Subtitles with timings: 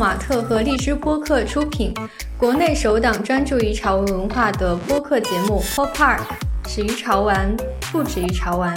[0.00, 1.92] 马特和荔枝播客出品，
[2.38, 6.20] 国内首档专注于潮文文化的播客节目《Pop Park》，
[6.66, 7.54] 始于潮玩，
[7.92, 8.74] 不止于潮玩。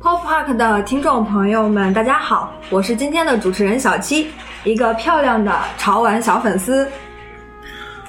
[0.00, 4.28] Pop Park 的听众朋友们，大家好，我是今天的主持人小七，
[4.62, 6.86] 一个漂亮的潮玩小粉丝。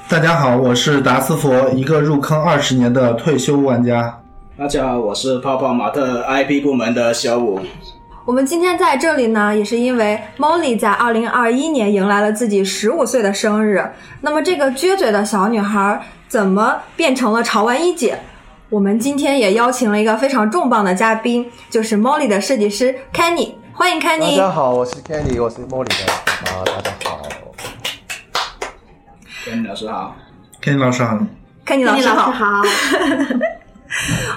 [0.07, 4.15] 大家好，我是达斯佛，一个入坑二十年的退休玩家。
[4.55, 7.59] 大家好，我是泡泡玛特 IP 部门的小五。
[8.25, 13.85] 我们今天在这里呢，也是因为 Molly 在二零二一年迎来了自己十五岁的生日。
[14.21, 18.17] 那么这个撅嘴的小女孩怎么变成了潮玩一姐？
[18.69, 24.37] 我们今天也邀请了一个非常重磅的嘉宾，就是 Molly 的设计师 Kenny，欢迎 Kenny。
[24.37, 27.19] 大家好，我是 Kenny，我是 Molly 的啊，大家好。
[29.45, 30.15] Kenny 老师好
[30.63, 31.19] ，Kenny 老师好
[31.65, 32.31] ，Kenny 老师好。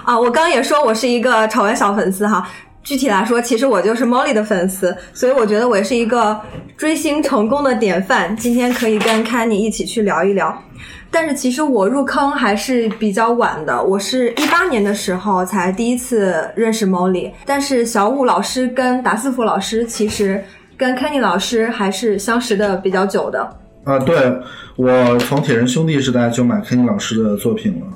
[0.05, 2.45] 啊，我刚刚也说我是一个潮玩小粉丝哈。
[2.87, 6.41] 具体来说，其实我就是 Molly 的粉丝，所以我觉得我也是一个
[6.77, 8.35] 追星成功的典范。
[8.37, 10.57] 今天可以跟 Kenny 一起去聊一聊。
[11.11, 17.33] 但是其实我入坑还是比较晚的，我是一八年的时候才第一次认识 Molly。
[17.45, 20.45] 但是小武老师跟达斯福老师其实
[20.77, 23.41] 跟 Kenny 老师还是相识的比较久的。
[23.83, 24.33] 啊，对，
[24.77, 27.87] 我从铁人兄弟时代就买 Kenny 老师的作品了。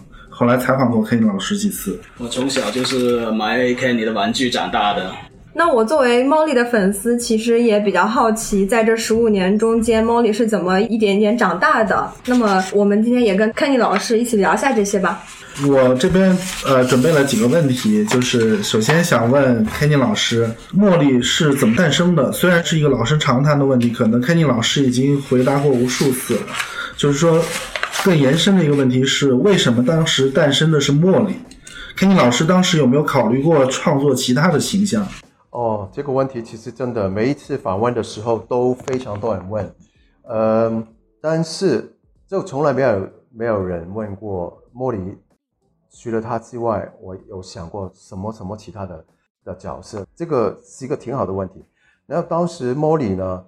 [0.41, 2.01] 后来采访过 Kenny 老师几次。
[2.17, 5.13] 我从小就是买 Kenny 的玩具长大的。
[5.53, 12.11] 那我作为 Molly 的粉丝，其实也比较好奇，在这十五年中间，Molly 是怎么一点点长大的。
[12.25, 15.23] 那么，我们今天也跟 Kenny 老师一起聊一下这些吧。
[15.69, 22.33] 我这边呃准备了几个问题，就是首先想问 Kenny 老师，茉莉是怎么诞生的？
[22.33, 26.41] 虽然是一个老生常谈的问题，可能 Kenny 老师已经回答过无数次了，
[26.97, 27.45] 就是说。
[28.05, 31.37] 更延伸的一个问题是，为什么当时诞生的是茉莉
[31.97, 35.07] ？Kenny 老师当时有没有考虑过创作其他的形象？
[35.51, 39.75] 哦，这个问题其实真的每一次访问的时候都非常多人问，
[40.29, 40.87] 嗯，
[41.21, 41.97] 但是
[42.27, 45.19] 就从来没有没有人问过茉莉，
[45.93, 49.05] 除了她之外，我有想过什么什么其他的
[49.45, 50.07] 的角色？
[50.15, 51.65] 这个是一个挺好的问题。
[52.07, 53.45] 然后当时茉莉呢，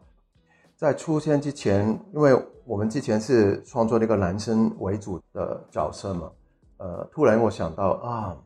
[0.77, 2.33] 在出现之前，因为
[2.65, 6.31] 我们之前是创作那个男生为主的角色嘛，
[6.77, 8.37] 呃，突然我想到啊，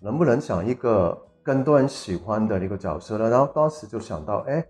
[0.00, 3.30] 能不能想一个更多人喜欢的那个角色呢？
[3.30, 4.66] 然后当时就想到，哎，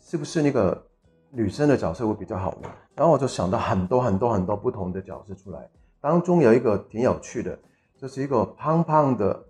[0.00, 0.86] 是不是那个
[1.30, 2.68] 女生的角色会比较好呢？
[2.94, 5.66] 然后我就想到很多很多很多不同的角色出来，
[5.98, 7.58] 当中有一个挺有趣的，
[7.96, 9.44] 就是一个胖胖的，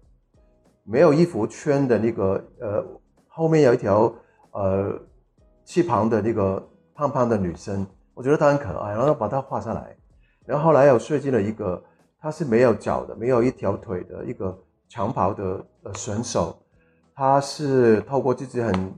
[0.84, 2.84] 没有衣服圈的那个，呃，
[3.26, 4.14] 后面有一条
[4.52, 4.96] 呃
[5.64, 6.64] 翅膀的那个
[6.94, 7.84] 胖胖的女生。
[8.20, 9.96] 我觉得他很可爱，然后把它画下来，
[10.44, 11.82] 然后后来又设计了一个，
[12.20, 14.54] 他是没有脚的，没有一条腿的一个
[14.90, 16.54] 长跑的呃选手，
[17.14, 18.94] 他是透过自己很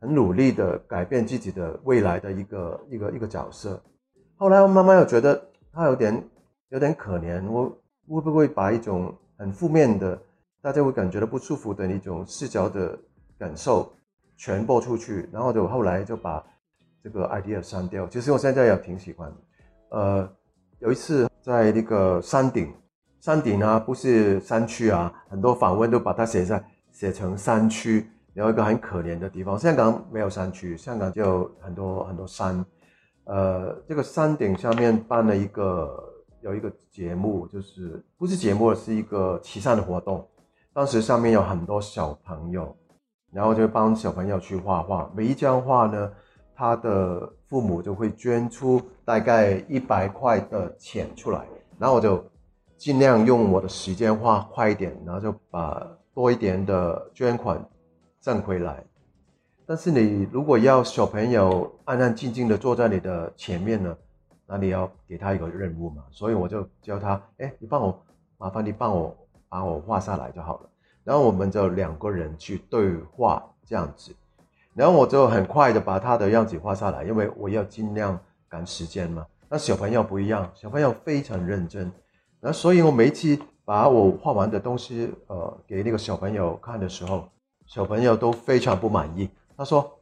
[0.00, 3.78] 很努力的改变自己的未来的一个一个一个角色。
[4.38, 6.26] 后来我慢慢又觉得他有点
[6.70, 7.64] 有点可怜，我
[8.08, 10.18] 会不会把一种很负面的，
[10.62, 12.98] 大家会感觉到不舒服的一种视角的
[13.38, 13.92] 感受
[14.38, 16.42] 传播出去，然后就后来就把。
[17.02, 19.32] 这个 idea 删掉，其实我现在也挺喜欢。
[19.90, 20.30] 呃，
[20.78, 22.72] 有一次在那个山顶，
[23.20, 29.58] 山顶啊不是山区啊，很多访问都把它写在写成山区，然后一个很可怜的地方。
[29.58, 32.64] 香港没有山区，香港就很多很多山。
[33.24, 36.02] 呃，这个山顶上面办了一个
[36.40, 40.24] 有一个节目，就是不是节目，是一个慈善的活动。
[40.72, 42.76] 当时上面有很多小朋友，
[43.32, 46.12] 然后就帮小朋友去画画，每一张画呢。
[46.54, 51.46] 他的父母就会捐出大概一百块的钱出来，
[51.78, 52.24] 然后我就
[52.76, 57.64] 尽量用我的时间花快一点，然后就把多一点的捐款
[58.20, 58.84] 挣回来。
[59.64, 63.96] 但是你如果要小朋友安安静静的坐在你的前面呢，
[64.46, 68.02] 那你要给他一个任务嘛，所以我就教他，哎，你帮我，
[68.38, 69.16] 麻烦你帮我
[69.48, 70.68] 把我画下来就好了。
[71.04, 74.14] 然后我们就两个人去对话这样子。
[74.74, 79.26] 然后我就很快的把他的样子画下来，因为我要尽量赶时间嘛。
[79.48, 81.92] 那小朋友不一样，小朋友非常认真。
[82.40, 87.28] 那所以我每一次把我画完的东西，呃，给那个小朋友看的时候，
[87.66, 89.30] 小朋友都非常不满意。
[89.56, 89.98] 他说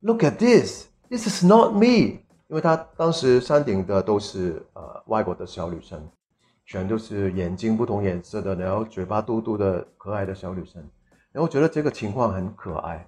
[0.00, 6.08] ：“Look at this, this is not me。”因为他当时山顶的都是呃外国的小女生，
[6.66, 10.82] 全都是眼睛不同颜色的，然后嘴巴嘟嘟的可爱的小女生。
[11.32, 13.06] 然后觉得这个情况很可爱。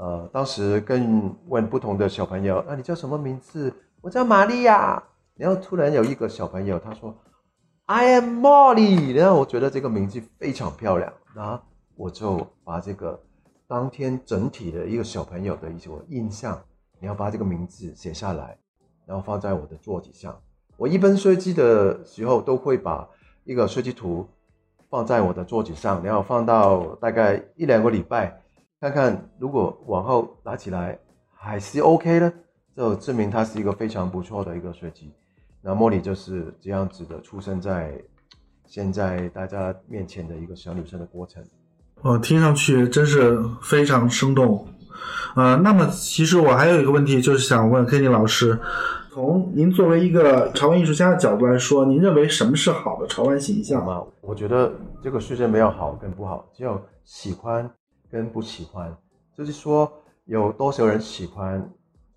[0.00, 3.70] 呃，当时跟问不同的小朋友，啊，你叫什么名字？
[4.00, 5.02] 我叫玛利亚。
[5.36, 7.14] 然后突然有一个小朋友他说
[7.84, 9.14] ，I am Molly。
[9.14, 11.60] 然后我觉得这个名字非常漂亮，然后
[11.96, 13.20] 我就把这个
[13.68, 16.58] 当天整体的一个小朋友的一些印象，
[16.98, 18.56] 你要把这个名字写下来，
[19.04, 20.34] 然后放在我的桌子上。
[20.78, 23.06] 我一般设计的时候都会把
[23.44, 24.26] 一个设计图
[24.88, 28.40] 放在我的桌子上，然后放到大概一两个礼拜，
[28.80, 30.98] 看看如果往后拿起来
[31.34, 32.32] 还是 OK 的，
[32.74, 35.12] 就证明它是一个非常不错的一个设计。
[35.60, 37.92] 那茉莉就是这样子的，出生在
[38.64, 41.44] 现在大家面前的一个小女生的过程。
[42.00, 44.66] 哦，听上去真是非常生动。
[45.36, 48.58] 呃，那么其实我还有一个问题，就是想问 Kenny 老师。
[49.12, 54.02] 从您作为一个潮玩艺术家的角度来说，您认为什么是好的潮玩形象吗？
[54.22, 54.72] 我觉得
[55.02, 57.68] 这个世界没有好跟不好，只有喜欢
[58.10, 58.96] 跟不喜欢。
[59.36, 59.90] 就是说，
[60.24, 61.72] 有多少人喜欢，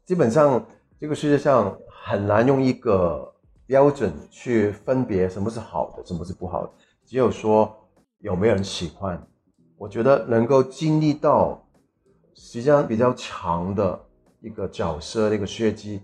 [0.06, 0.66] 基本上
[1.00, 3.34] 这个世界上很难用一个
[3.66, 6.72] 标准去分别什么是好的，什么是不好的。
[7.06, 7.74] 只有说
[8.20, 9.22] 有没有人喜欢。
[9.78, 11.66] 我觉得能够经历到
[12.34, 14.00] 时间比较长的
[14.40, 16.02] 一个角色的一个血迹。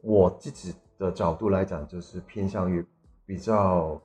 [0.00, 2.84] 我自己的角度来讲，就是偏向于
[3.24, 4.00] 比较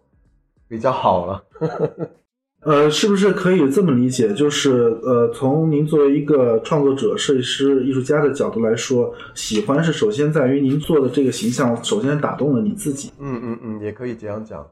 [0.67, 1.43] 比较好了。
[2.61, 4.33] 呃，是不是可以这么理解？
[4.33, 13.11] 就是呃，从您作为一个创作者、设计师、艺术家的角度来说，喜欢是首先在于您做的这个形象，首先打动了你自己。
[13.19, 14.65] 嗯嗯嗯，也可以这样讲。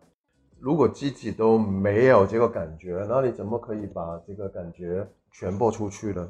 [0.60, 6.28] 如果自己都没有这个感觉，那你怎么可以把这个感觉传播出去呢？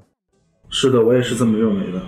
[0.70, 2.00] 是的，我也是这么认为的。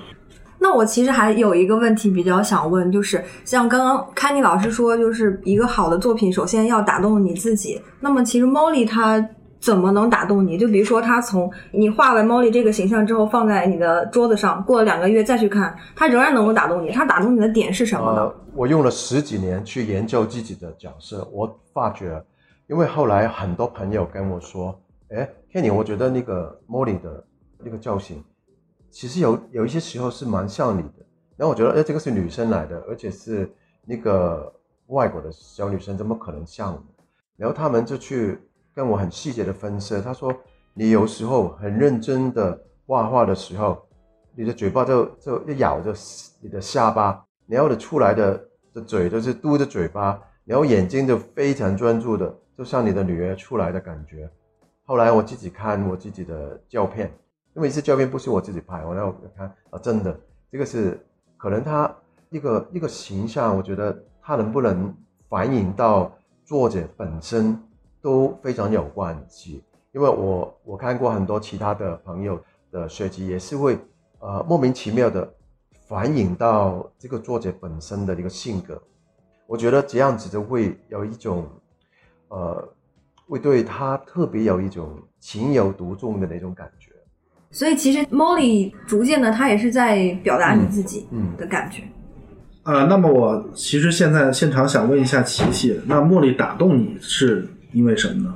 [0.62, 7.82] 那我其实还有一个问题比较想问，就是像刚刚 Kenny 老师说，就是一个好的作品首先要打动你自己。
[8.02, 9.18] 那么其实 Molly 他
[9.60, 10.58] 怎么能打动你？
[10.58, 16.92] 就比如说他从你画完 Molly 这个形象之后放在你的桌子上，过了两个月再去看，他仍然能够打动你。
[16.92, 18.34] 他打动你的点是什么呢？
[18.54, 22.24] 我用了十几年去研究自己的角色，我发觉，
[22.68, 24.80] 因为后来很多朋友跟我说，
[25.10, 27.24] 哎，Kenny，我觉得那个 Molly 的
[27.58, 28.24] 那个造型。
[28.90, 31.06] 其实有有一些时候是蛮像你的，
[31.38, 33.48] 然后我觉得，哎，这个是女生来的，而且是
[33.86, 34.52] 那个
[34.88, 36.84] 外国的小女生，怎么可能像我？
[37.38, 38.40] 然后他们就去
[38.74, 40.34] 跟我很细节的分析，他说，
[40.74, 43.86] 你有时候很认真的画画的时候，
[44.36, 45.94] 你的嘴巴就就一咬着
[46.42, 48.42] 你的下巴，然后的出来的
[48.74, 54.30] 的嘴就是嘟着嘴巴，然后眼睛就非常专注的，就像你的女儿出来的感觉。
[54.86, 57.12] 后来我自己看我自己的照片。
[57.56, 60.18] 因为这照片不是我自己拍，我要看啊，真的，
[60.52, 60.98] 这个是
[61.36, 61.94] 可能他
[62.30, 64.96] 一个一个形象，我觉得他能不能
[65.28, 66.16] 反映到
[66.46, 67.60] 作者本身
[68.02, 69.64] 都非常有关系。
[69.92, 72.40] 因为我我看过很多其他的朋友
[72.72, 73.78] 的设计，也是会
[74.20, 75.28] 呃莫名其妙的
[75.88, 78.80] 反映到这个作者本身的一个性格。
[79.48, 81.48] 我觉得这样子就会有一种
[82.28, 82.70] 呃
[83.28, 86.92] 会对他特别有一种情有独钟的那种感觉。
[87.50, 91.82] 所以其实 Molly 逐渐的，他也是在表达你自己的感觉。
[92.62, 98.36] 啊，那么我其实现在现场想问一下琪琪，那茉莉打动你是因为什么呢？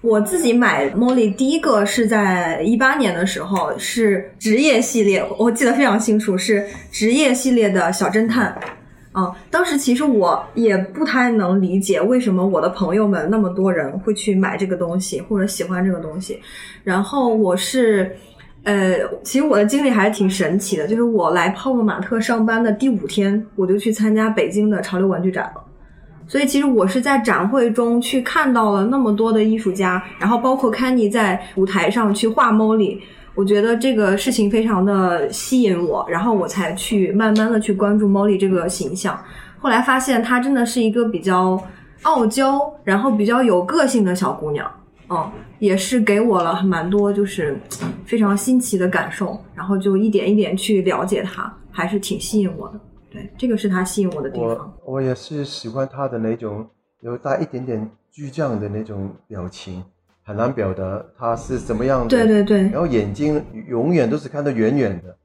[0.00, 8.54] 我自己买 Molly 第一个是在一八年的时候，是职业系列，我记得非常清楚，是职业系列的小侦探。
[9.12, 16.40] 啊，当时其实我也不太能理解为什么我的朋友们那么多人会去买这个东西或者喜欢这个东西，
[16.82, 18.14] 然后我是。
[18.64, 25.62] 呃，其实我的经历还是挺神奇的，就是我来泡泡玛特上班的第五天，我就去参加北京的潮流玩具展了。
[26.26, 32.98] 所以其实我是在展会中去看到了那么多的艺术家，然后包括 Kenny 在舞台上去画 Molly，
[33.34, 39.18] 我觉得这个事情非常的吸引我，然后我才去慢慢的去关注 Molly 这个形象。
[39.58, 41.62] 后来发现她真的是一个比较
[42.02, 44.70] 傲娇，然后比较有个性的小姑娘。
[45.10, 47.60] 嗯，也是给我了蛮多，就是
[48.06, 52.80] 非常新奇的感受，然后就一点一点去了解她，还是挺吸引我的。
[53.14, 54.76] 对，这个是他吸引我的地方。
[54.84, 56.68] 我也是喜欢他的那种
[56.98, 59.84] 有带一点点倔强的那种表情，
[60.24, 62.08] 很难表达他是怎么样的。
[62.08, 62.62] 对对对。
[62.62, 65.16] 然后眼睛永远都是看得远远的，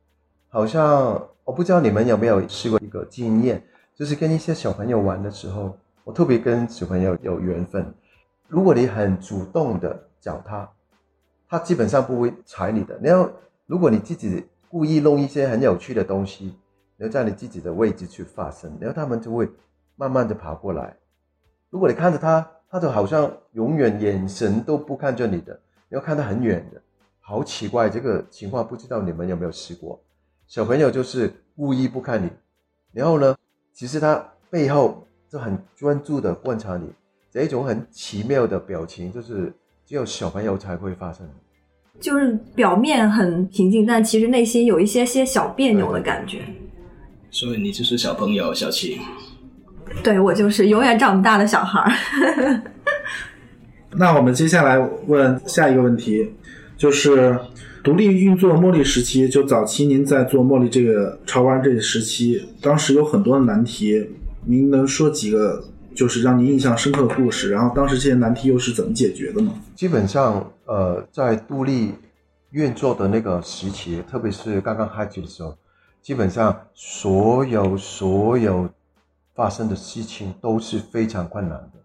[0.49, 3.63] 好像我不知道你们有没有试过一个经验，
[3.95, 7.91] 就是跟一些小朋友玩的时候，我特别跟小朋友有缘分。
[8.47, 10.69] 如果你很主动的找他，
[11.49, 12.99] 他基本上不会踩你的。
[13.01, 13.31] 然后，
[13.65, 16.53] 如果你自己故意弄一些很有趣的东西，
[16.99, 19.49] 然后在你自己的位置去发生，然后他们就会
[19.95, 20.95] 慢慢的爬过来。
[21.69, 26.81] 如果你看着他，他就好像永远眼神都不看着你的，然后看得很远的，
[27.21, 27.89] 好奇怪。
[27.89, 29.99] 这个情况不知道你们有没有试过？
[30.45, 32.29] 小朋友就是故意不看你，
[32.91, 33.35] 然后呢，
[33.73, 36.91] 其实他背后就很专注的观察你。
[37.31, 39.53] 这一种很奇妙的表情，就是
[39.85, 41.25] 只有小朋友才会发生。
[41.99, 46.41] 就是表面很平静，但其实内心有一些些小别扭的感觉。
[47.31, 48.99] 所以你就是小朋友小七，
[50.03, 52.61] 对我就是永远长不大的小孩儿。
[53.97, 56.33] 那我们接下来问下一个问题，
[56.77, 57.37] 就是
[57.83, 64.07] 独立运作茉莉时期，就早期您在做茉莉这个潮玩这个时期，当时有很多的难题，
[64.45, 65.63] 您能说几个
[65.95, 67.49] 就是让您印象深刻的故事？
[67.51, 69.51] 然后当时这些难题又是怎么解决的呢？
[69.75, 71.93] 基本上，呃，在独立
[72.51, 75.57] 运作的那个时期，特别是刚刚开始的时候，
[76.01, 78.69] 基本上所有所有
[79.33, 81.79] 发生的事情都是非常困难的。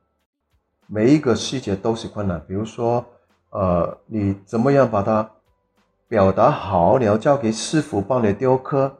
[0.86, 3.04] 每一个细节都是困难，比如说，
[3.50, 5.28] 呃，你怎么样把它
[6.08, 6.98] 表达好？
[6.98, 8.94] 你要交给师傅帮你雕刻，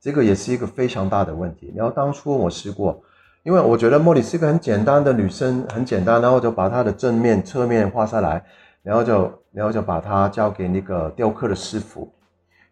[0.00, 1.72] 这个也是一个非常大的问题。
[1.76, 3.02] 然后当初我试过，
[3.42, 8.44] 因为我觉得茉莉是个很简单的女生，很简单，然后就把她的正面、侧面画下来，
[8.82, 12.12] 然后就然后就把它交给那个雕刻的师傅。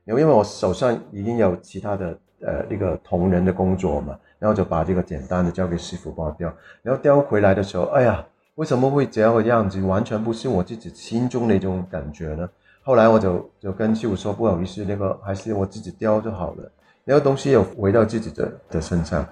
[0.08, 6.50] 然后因为我手上已经有其他的呃那个同人的工作嘛，然后就把这个简单的交给师傅帮我雕。
[6.80, 8.24] 然后雕回来的时候，哎呀！
[8.54, 9.80] 为什么会这样的样子？
[9.82, 12.48] 完全不是我自己心中那种感觉呢。
[12.82, 16.72] 后来我就就跟师傅说，不好意思，那个还是我自己雕就好了。
[17.04, 19.24] 然后东西又回到自己的的身上。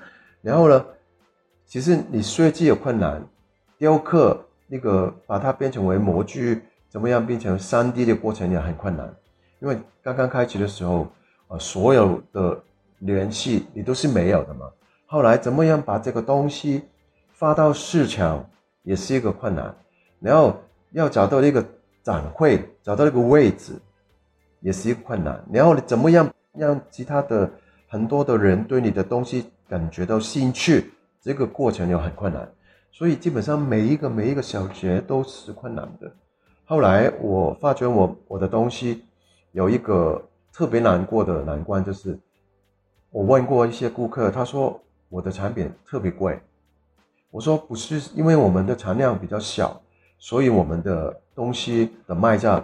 [0.42, 0.84] 然后呢，
[1.66, 3.20] 其实你设计有困难，
[3.78, 9.12] 雕刻那个把它变成为模具，怎么样变成三 D 的过程也很困难。
[9.60, 11.06] 因为刚刚开始的时候，
[11.48, 12.62] 呃，所有的
[12.98, 14.70] 联系你都是没有的嘛。
[15.06, 16.82] 后来怎么样把这个东西
[17.32, 18.48] 发到市场？
[18.82, 19.74] 也是一个困难，
[20.20, 20.56] 然后
[20.92, 21.66] 要找到一个
[22.04, 23.72] 展会，找到一个位置，
[24.60, 25.44] 也是一个困难。
[25.52, 27.50] 然后你怎么样让其他的
[27.88, 30.92] 很多的人对你的东西感觉到兴趣？
[31.20, 32.48] 这个过程又很困难。
[32.92, 36.08] 所以基本上每一个每一个小节都是困难的。
[36.64, 39.02] 后来我发觉我我的东西
[39.56, 40.22] 有一个
[40.52, 42.18] 特别难过的难关，就是
[43.08, 46.38] 我问过一些顾客，他说我的产品特别贵。
[47.30, 49.80] 我说不是，因为我们的产量比较小，
[50.18, 52.62] 所以我们的东西的卖价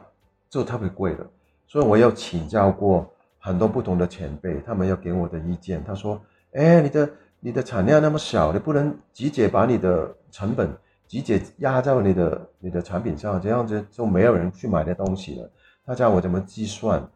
[0.51, 1.27] 就特别贵的。
[1.67, 5.83] 所以我要请教过很多不同的前辈，他们要给我的意见。
[5.87, 6.21] 他说
[6.53, 10.71] ：“哎，你的你的产量那么小，你不能直接把你的成本
[11.09, 15.51] 直接压在你的你的产品上，这样子就没有人去买的东西了。”
[15.85, 17.09] 他教我怎么计算，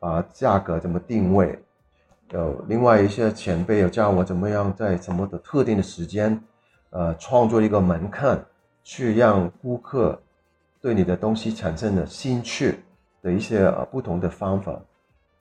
[0.00, 1.58] 啊价格怎么定位。
[2.30, 6.42] 有另外一些前辈有教我怎么样在什么的特定的时间。
[6.90, 8.42] 呃，创作一个门槛，
[8.82, 10.18] 去让顾客
[10.80, 12.78] 对你的东西产生了兴趣
[13.20, 14.80] 的一些呃不同的方法，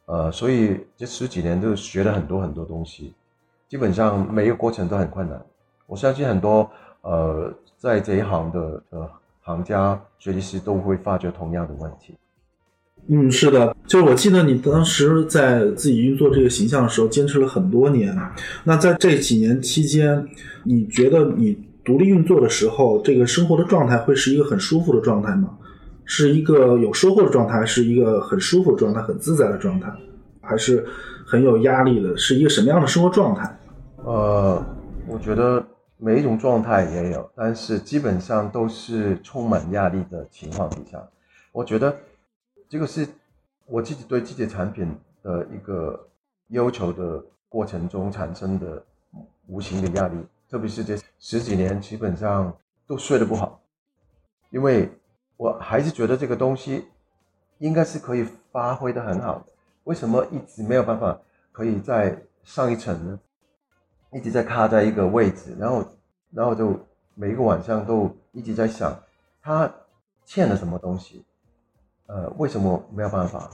[0.05, 3.13] 呃，所以这十几年都学了很多很多东西，
[3.69, 5.39] 基本上每一个过程都很困难。
[5.86, 6.69] 我相信很多
[7.01, 9.10] 呃在这一行的呃
[9.41, 12.17] 行家设计师都会发觉同样的问题。
[13.08, 18.18] 嗯，是的，就是我记得你当时在自己运作这个形象的时候，坚持了很多年。
[18.64, 20.28] 那在这几年期间，
[20.64, 25.52] 你觉得你独立运作的时候，这个生活的状态会是一个很舒服的状态吗？
[26.04, 29.92] 是一个有收获的状态，是一个很舒服的状态，很自在的状态，
[30.42, 30.84] 还是
[31.28, 32.18] 很有压力的？
[32.18, 33.56] 是一个什么样的生活状态？
[34.04, 34.66] 呃，
[35.08, 35.64] 我觉得
[36.00, 40.98] 每一种状态也有，但是基本上都是充满压力的情况底下，
[41.52, 41.96] 我觉得。
[42.67, 43.07] 这个是
[43.65, 46.07] 我自己对自己产品的一个
[46.48, 48.84] 要求的过程中产生的
[49.48, 50.17] 无形的压力，
[50.50, 52.55] 特别是这十几年，基本上
[52.86, 53.62] 都睡得不好，
[54.50, 54.89] 因为
[55.38, 56.86] 我还是觉得这个东西
[57.60, 59.45] 应该是可以发挥的很好的，
[59.86, 61.19] 为什么一直没有办法
[61.51, 63.19] 可以在上一层呢？
[64.12, 65.86] 一直在卡在一个位置，然后，
[66.31, 66.79] 然后就
[67.15, 68.98] 每一个晚上都一直在想，
[69.41, 69.72] 他
[70.24, 71.25] 欠了什么东西。
[72.08, 73.50] 呃，为什么没有办法？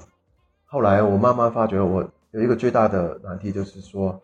[0.66, 4.22] 后来我慢慢发觉，我有一个最大的难题，就是说，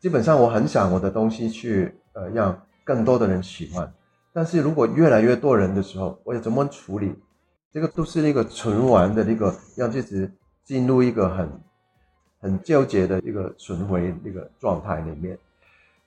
[0.00, 3.92] 基本上我很想我的东西去呃让更多的人喜欢，
[4.32, 7.14] 但是如果越来越多人的时候，我要怎么处理？
[7.72, 10.28] 这个都是一个循环的一个让自己
[10.64, 11.48] 进入一个很
[12.40, 15.38] 很纠结的一个循回一个状态里面。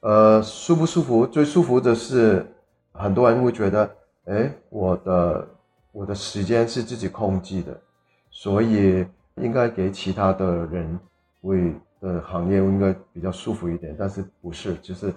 [0.01, 1.25] 呃，舒不舒服？
[1.25, 2.45] 最舒服的是，
[2.91, 3.89] 很多人会觉得，
[4.25, 5.47] 哎，我的。
[5.93, 7.79] 我的时间是自己控制的，
[8.31, 10.99] 所以应该给其他的人
[11.41, 11.71] 为
[12.01, 15.13] 的行业应该比较舒服一点，但是不是，就是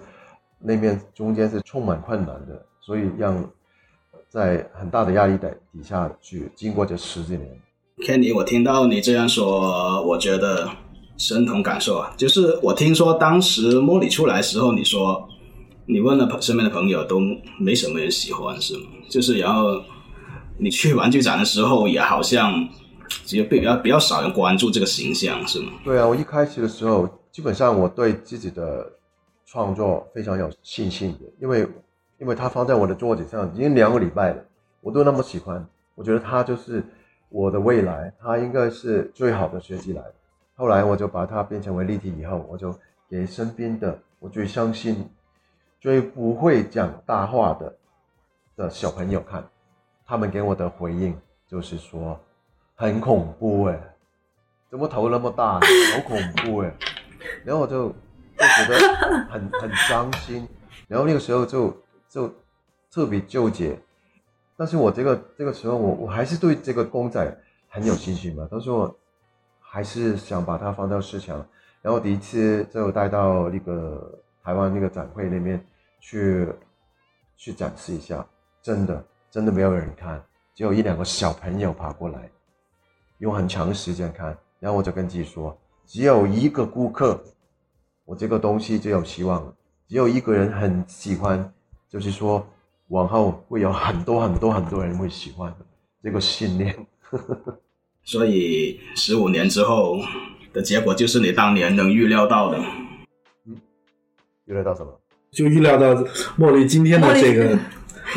[0.59, 3.43] 那边中间是充满困难的，所以让
[4.29, 7.49] 在很大的压力的底下去经过这十几年。
[8.05, 10.69] Kenny，我听到你这样说，我觉得
[11.17, 12.13] 深同感受啊。
[12.15, 15.27] 就是我听说当时摸你出来的时候，你说
[15.87, 17.19] 你问了身边的朋友都
[17.59, 18.83] 没什么人喜欢，是吗？
[19.09, 19.81] 就是然后。
[20.59, 22.67] 你去玩具展的时候，也好像
[23.25, 25.71] 只有比较比较少人关注这个形象，是吗？
[25.83, 28.91] 对啊，我一开始的时候，基本上我对自己的
[29.45, 31.67] 创作非常有信心的，因为
[32.19, 34.43] 因为它放在我的桌子上已经两个礼拜了，
[34.81, 35.63] 我都那么喜欢，
[35.95, 36.83] 我觉得它就是
[37.29, 40.01] 我的未来，它应该是最好的学习来。
[40.55, 42.75] 后来我就把它变成为立体以后，我就
[43.07, 45.07] 给身边的我最相信、
[45.79, 47.75] 最不会讲大话的
[48.55, 49.47] 的小朋友看，
[50.07, 52.17] 他们给我的回应就是说
[52.75, 53.77] 很恐怖哎，
[54.69, 56.73] 怎么头那么大，好恐怖哎，
[57.43, 60.47] 然后我就就觉得很很伤心，
[60.87, 61.75] 然后那个时候就
[62.07, 62.33] 就
[62.89, 63.77] 特别纠结，
[64.55, 67.37] 但是我这个这个时候我我还是对这个公仔
[67.67, 68.95] 很有信心嘛，但是我
[69.59, 71.45] 还是想把它放到市场，
[71.81, 75.61] 然后第一次就带到那个台湾那个展会那边
[75.99, 76.47] 去
[77.35, 78.25] 去展示一下，
[78.61, 79.03] 真的。
[79.37, 80.19] 真的没有人看，
[80.55, 82.27] 只有一两个小朋友爬过来，
[83.19, 87.23] 用很长时间看，然后我就跟自己说，只有一个顾客，
[88.03, 89.53] 我这个东西就有希望了，
[89.87, 91.53] 只有一个人很喜欢，
[91.87, 92.43] 就是说
[92.87, 95.55] 往后会有很多很多很多人会喜欢
[96.01, 96.75] 这个信念。
[98.01, 99.99] 所以十五年之后
[100.51, 102.57] 的结果就是你当年能预料到的。
[103.45, 103.55] 嗯
[104.45, 104.99] 预料到什么？
[105.29, 105.93] 就预料到
[106.39, 107.59] 茉莉今天的这个，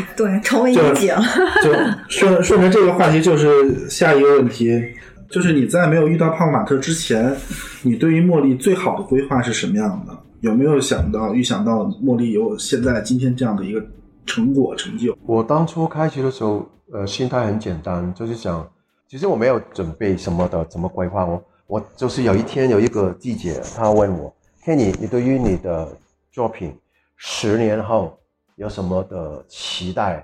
[0.16, 1.23] 对，成为一就姐了。
[1.62, 1.73] 就
[2.09, 4.83] 顺顺着这个话题，就是下一个问题，
[5.28, 7.37] 就是你在没有遇到泡玛特之前，
[7.83, 10.16] 你对于茉莉最好的规划是什么样的？
[10.40, 13.85] 有没有想到预想到茉莉有现在今天这样的一个
[14.25, 15.14] 成果成就？
[15.26, 18.66] 我当初开学的时候，呃，心态很简单，就是想，
[19.07, 25.87] 其实我没有准备什么的，怎么规划我，我就是有一天有一个记者，他问我，Kenny，你对于你的
[26.33, 26.75] 作品
[27.16, 28.19] 十年后
[28.61, 30.23] 有什么的期待？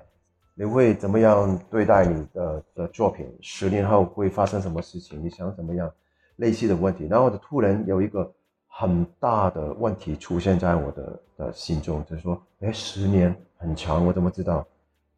[0.53, 3.27] 你会怎么样对待你的的作品？
[3.41, 5.19] 十年后会发生什么事情？
[5.23, 5.91] 你想怎么样？
[6.35, 8.31] 类似的问题，然后就突然有一个
[8.67, 14.57] 很大的问题出现在我的的心中，就是说，哎，十年很长，我怎么知道？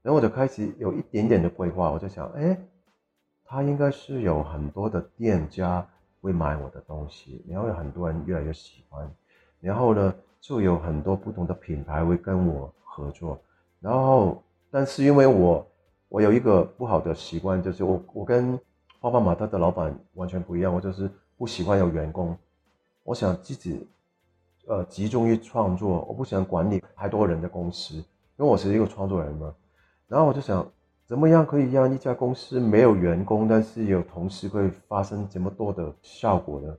[0.01, 2.57] 然后我就开始有一点点的规划，我就想，哎，
[3.43, 5.85] 他应该是有很多的店家
[6.21, 9.11] 会买我的东西，然后有很多人越来越喜欢，
[9.59, 13.39] 然后呢，就有很多不同的品牌会跟我合作，
[13.79, 15.65] 然后，但是因为我
[16.09, 18.59] 我有一个不好的习惯，就是我我跟
[18.99, 22.37] 花花马特的老板完全不一样，我就是不喜欢有员工，
[23.03, 23.87] 我想自己
[24.67, 28.03] 呃集中于创作，我不想管理太多人的公司，因
[28.37, 29.55] 为我是一个创作人嘛。
[30.07, 30.69] 然后我就想，
[31.05, 36.75] 怎么样可以让一家公司没有员工，但是有同事会发生这么多的效果呢？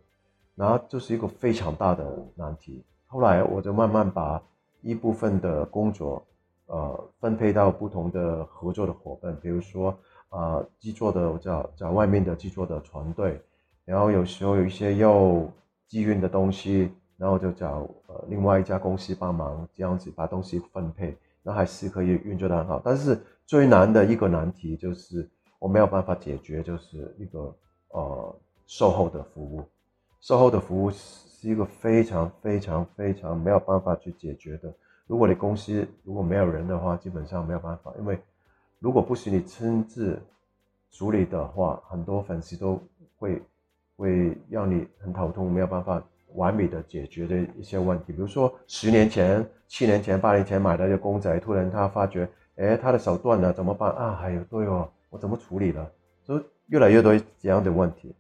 [0.57, 2.05] 然后就是一个非常大的
[2.35, 2.85] 难题。
[3.07, 4.43] 后来我就慢慢把
[4.83, 6.25] 一部分的工作，
[6.67, 9.97] 呃，分配到不同的合作的伙伴，比如说
[10.29, 13.41] 啊，制作的我找找外面的制作的团队，
[13.85, 15.43] 然后有时候有一些要
[15.89, 21.17] 寄运的东西，然后就找呃另外一家公司帮忙，这样子把东西分配。
[21.43, 25.27] 那还是可以运作的很好，但是最难的一个难题就是
[25.59, 27.57] 我没有办法解决，就是一个
[27.89, 29.63] 呃售后的服务，
[30.21, 30.91] 售后的服务
[31.41, 34.73] 是一个非常非常非常没有办法去解决的。
[35.07, 38.19] 如果你公司如果没有人的话，基本上没有办法，因为
[38.79, 40.21] 如果不是你亲自
[40.91, 42.79] 处理的话，很多粉丝都
[43.19, 43.43] 会
[43.97, 46.03] 会让你很头痛，没有办法。
[46.35, 54.15] 完美的解决的一些问题，比如说十年前、七年前、八年前买的一个公仔，突然他发觉，哎，他的手断了，怎么办啊？
[54.15, 55.91] 还有对哦，我怎么处理了？
[56.23, 58.15] 就越来越多这样的问题。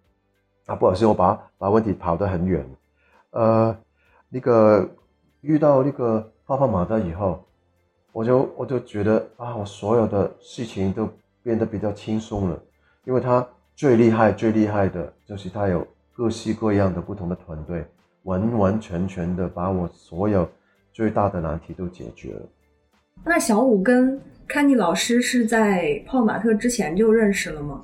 [0.67, 2.69] 啊，不好意思，我把把问题跑得很远。
[3.31, 3.77] 呃，
[4.29, 4.89] 那个
[5.41, 7.45] 遇到那个泡泡玛特以后，
[8.13, 11.09] 我就我就觉得啊，我所有的事情都
[11.43, 12.63] 变得比较轻松了，
[13.05, 17.85] 因为他最厉害、最厉害的就是他有各式各样的不同的团队。
[18.25, 20.47] 完完全全的把我所有
[20.93, 22.43] 最大的难题都解决了。
[23.25, 27.83] 那小五跟 Kenny 老师是在泡玛特之前就认识了吗？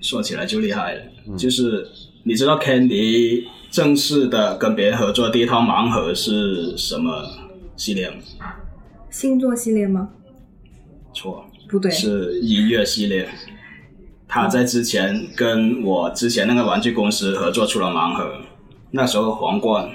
[0.00, 1.02] 说起来就厉害了，
[1.36, 1.86] 就是
[2.28, 7.24] 你知道 Candy 正式的跟别人合作第一套盲盒是什么
[7.74, 8.16] 系列吗？
[9.08, 10.10] 星座系列吗？
[11.14, 13.26] 错，不对，是音乐系列。
[14.28, 18.42] 他在之前跟我之前那个玩具公司合作出了盲盒。
[18.90, 19.90] 那时候皇冠，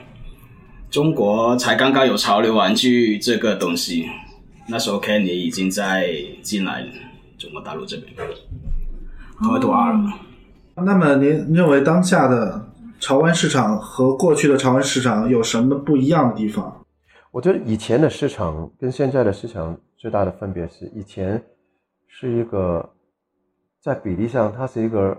[0.90, 4.10] 中国才刚刚有潮流玩具这个东西，
[4.68, 6.84] 那时候 Kenny 已经在进来
[7.38, 8.12] 中国大陆这边，
[9.38, 10.20] 快多二了。
[10.76, 12.66] 那么您认为当下的
[13.00, 16.86] 潮玩市场和过去的潮玩市场有什么不一样的地方？
[17.32, 21.42] 我觉得以前的市场跟现在的市场最大的分别是，以前
[22.08, 22.90] 是一个
[23.82, 25.16] 在比例上它是一个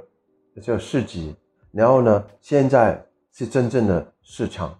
[0.61, 1.37] 叫市集，
[1.73, 4.77] 然后呢，现在是真正的市场，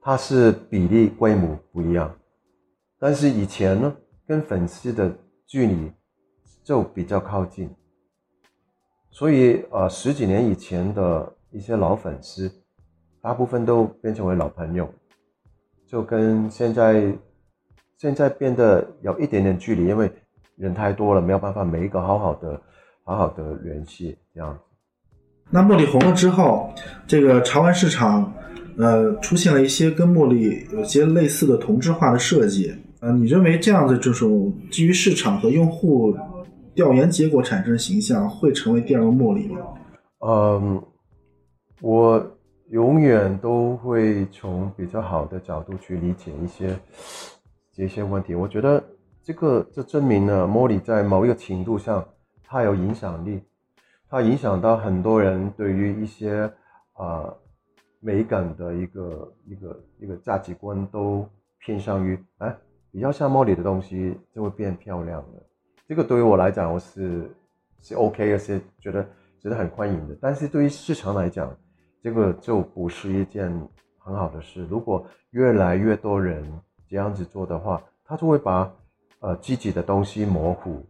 [0.00, 2.12] 它是比例规模不一样，
[2.98, 3.92] 但是以前呢，
[4.26, 5.12] 跟粉丝的
[5.46, 5.92] 距离
[6.62, 7.68] 就比较靠近，
[9.10, 12.50] 所以呃十几年以前的一些老粉丝，
[13.20, 14.88] 大部分都变成为老朋友，
[15.86, 17.12] 就跟现在
[17.98, 20.10] 现在变得有一点点距离，因为
[20.56, 22.60] 人太多了，没有办法每一个好好的
[23.04, 24.58] 好好的联系这样。
[25.50, 26.72] 那茉莉红了之后，
[27.06, 28.32] 这个潮玩市场，
[28.78, 32.72] 呃，出现了一些跟茉莉有些类似的同质化的设计。
[33.00, 36.14] 呃，你认为这样的这种基于市场和用户
[36.74, 39.60] 调研结果产生的形象，会成为第二个茉莉吗？
[40.20, 40.82] 嗯，
[41.80, 46.78] 我永远都会从比较好的角度去理解一些
[47.72, 48.34] 这些问题。
[48.34, 48.82] 我觉得
[49.22, 52.06] 这个这证明了茉莉在某一个程度上，
[52.44, 53.42] 它有影响力。
[54.08, 56.52] 它影响到很多人对于一些
[56.94, 57.32] 啊
[58.00, 61.24] 美感的一个一个一个价值观都
[61.60, 62.56] 偏向于哎
[62.90, 65.49] 比较像茉莉的东西就会变漂亮了。
[65.90, 67.28] 这个对于我来讲我是
[67.82, 69.04] 是 OK 的，是觉得
[69.40, 70.16] 觉得很欢迎的。
[70.20, 71.52] 但是对于市场来讲，
[72.00, 73.50] 这个就不是一件
[73.98, 74.64] 很好的事。
[74.70, 76.48] 如果越来越多人
[76.88, 78.72] 这样子做的话，他就会把
[79.18, 80.80] 呃自己的东西模糊，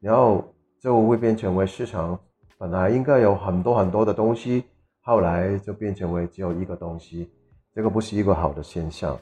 [0.00, 0.44] 然后。
[0.78, 2.16] 就会变成为市场
[2.58, 4.62] 本来应该有很多很多的东西，
[5.00, 7.28] 后来就变成为只有一个东西，
[7.74, 9.18] 这个不是一个好的现象。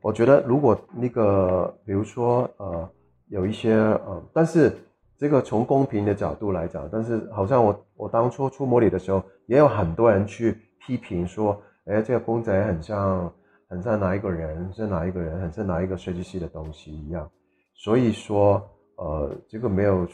[0.00, 2.88] 我觉得如果那个，比如说呃，
[3.32, 4.76] 有一些呃，但是
[5.16, 13.32] 这个从公平的角度来讲，但是好像我我当初出模拟的时候，也有很多人去批评说，哎，这个公仔很像
[13.68, 17.30] 很像哪一个人，是哪一个人，很像哪一个设计师的东西一样。
[17.74, 18.62] 所以说
[18.96, 20.06] 呃，这个没有。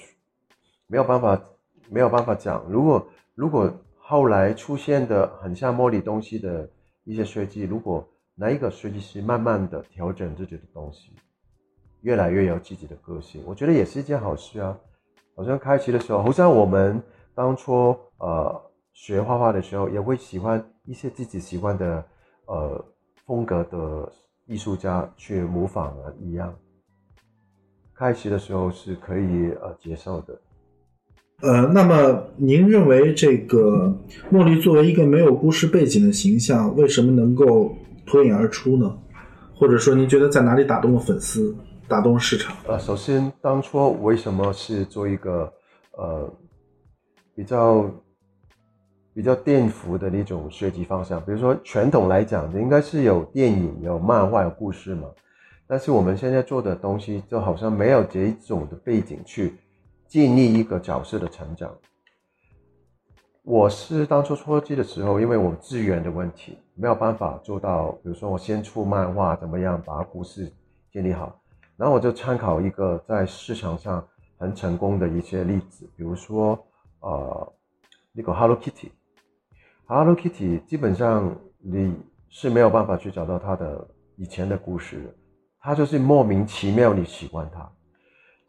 [0.91, 1.39] 没有办法，
[1.91, 2.65] 没有办法讲。
[2.67, 6.67] 如果如果后来出现的很像模拟东西的
[7.05, 11.13] 一些设计，如果哪一个设计师慢慢的调整自己的东西，
[12.03, 14.77] 越来越有自己的个性，我觉得也是一件好事啊。
[15.37, 17.01] 好像开启的时候，好像我们
[17.35, 18.61] 当初呃
[18.93, 22.05] 学画画的时候，也会喜欢一些自己喜欢的
[22.47, 22.85] 呃
[23.27, 24.13] 风格的
[24.47, 26.55] 艺术家去模仿了一样。
[27.95, 30.41] 开启的时候是可以呃接受的。
[31.41, 33.97] 呃，那么您认为这个
[34.33, 37.73] 茉莉作为一个没有故事背景的形象，为什么能够
[38.07, 38.99] 脱颖而出呢？
[39.55, 41.55] 或者说，您觉得在哪里打动了粉丝，
[41.89, 42.55] 打动了市场？
[42.67, 45.53] 呃，首先，当初为什么是做一个
[45.93, 46.31] 呃
[47.35, 47.91] 比较
[49.15, 51.19] 比较颠覆的那种设计方向？
[51.25, 55.09] 比如说，传统来讲，应该是有电影、有漫画、有故事嘛。
[55.67, 59.59] 但是我们现在做的东西，就好像没有这种的背景去。
[60.07, 61.71] 建立一个角色的成长。
[63.43, 67.93] 我是当初初期的时候，因为我资源的问题，没有办法做到。
[68.03, 70.51] 比如说，我先出漫画，怎么样把故事
[70.91, 71.39] 建立好？
[71.79, 74.05] 然后我就参考一个在市场上
[74.37, 76.59] 很成功的一些例子，比如说，
[76.99, 77.53] 呃，
[78.13, 78.91] 那个 Hello Kitty。
[79.87, 81.95] Hello Kitty 基本上你
[82.29, 83.87] 是没有办法去找到它的
[84.17, 85.17] 以前的故事，
[85.61, 87.71] 它就是莫名其妙你喜欢它。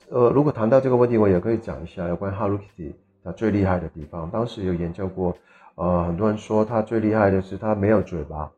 [0.09, 4.27] 呃，如果谈到这个问题，我也可以讲一下有关 Hello Kitty 它最厉害的地方。
[4.31, 5.37] 当时有研究过，
[5.75, 8.51] 呃，很多人说它最厉害的是它没有嘴巴，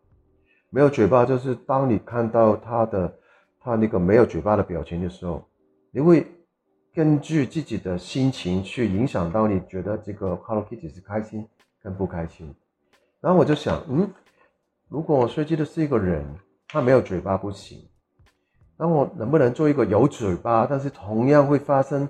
[0.70, 3.14] 没有嘴巴就是当你看到它的
[3.64, 5.48] 他那个没有嘴巴的表情的时候，
[5.92, 6.26] 你会
[6.94, 11.48] 根据自己的心情去影响到你觉得这个 Hello Kitty 是开心
[11.82, 12.54] 跟不开心。
[13.20, 14.10] 然后我就想，嗯，
[14.90, 16.26] 如果我设计的是一个人，
[16.68, 17.88] 他没有嘴巴不行。
[18.78, 22.10] 那我能不能做一个有嘴巴，但是同样会发生，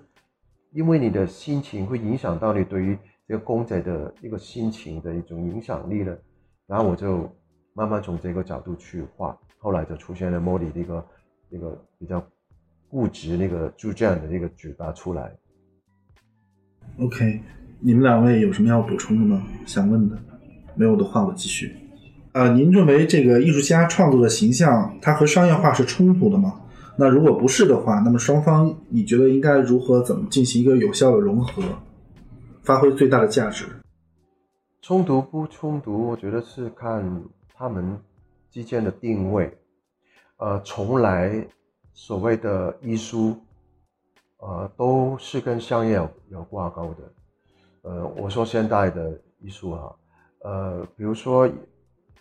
[0.72, 6.18] 因为你的心情会影响到你对于这个公仔的一个心情的一种影响力呢？
[6.66, 7.30] 然后我就
[7.74, 11.06] 慢慢从这个角度去画，后来就出现了莫莉那个
[11.52, 12.26] 那个比较
[12.90, 15.32] 固执那个就这样的那个嘴巴出来。
[16.98, 17.42] OK，
[17.80, 19.46] 你们两位有什么要补充的吗？
[19.66, 20.18] 想问的？
[20.76, 21.76] 没有的话，我继续。
[22.32, 26.62] 呃，您认为这个艺术家创作的形象，它和商业化是冲突的吗？
[26.98, 31.62] 那如果不是的话，那么双方你觉得应该如何怎么进行一个有效的融合，
[32.64, 33.66] 发挥最大的价值？
[34.82, 37.98] 冲突不冲突，我觉得是看他们
[38.50, 39.58] 之间的定位。
[40.42, 41.48] 呃，从来
[41.94, 43.38] 所谓的艺术，
[44.38, 47.14] 呃，都是跟商业有有挂钩的。
[47.84, 49.96] 呃，我说现代的艺术哈，
[50.44, 51.50] 呃，比如说。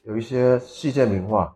[0.05, 1.55] 有一些世界名画，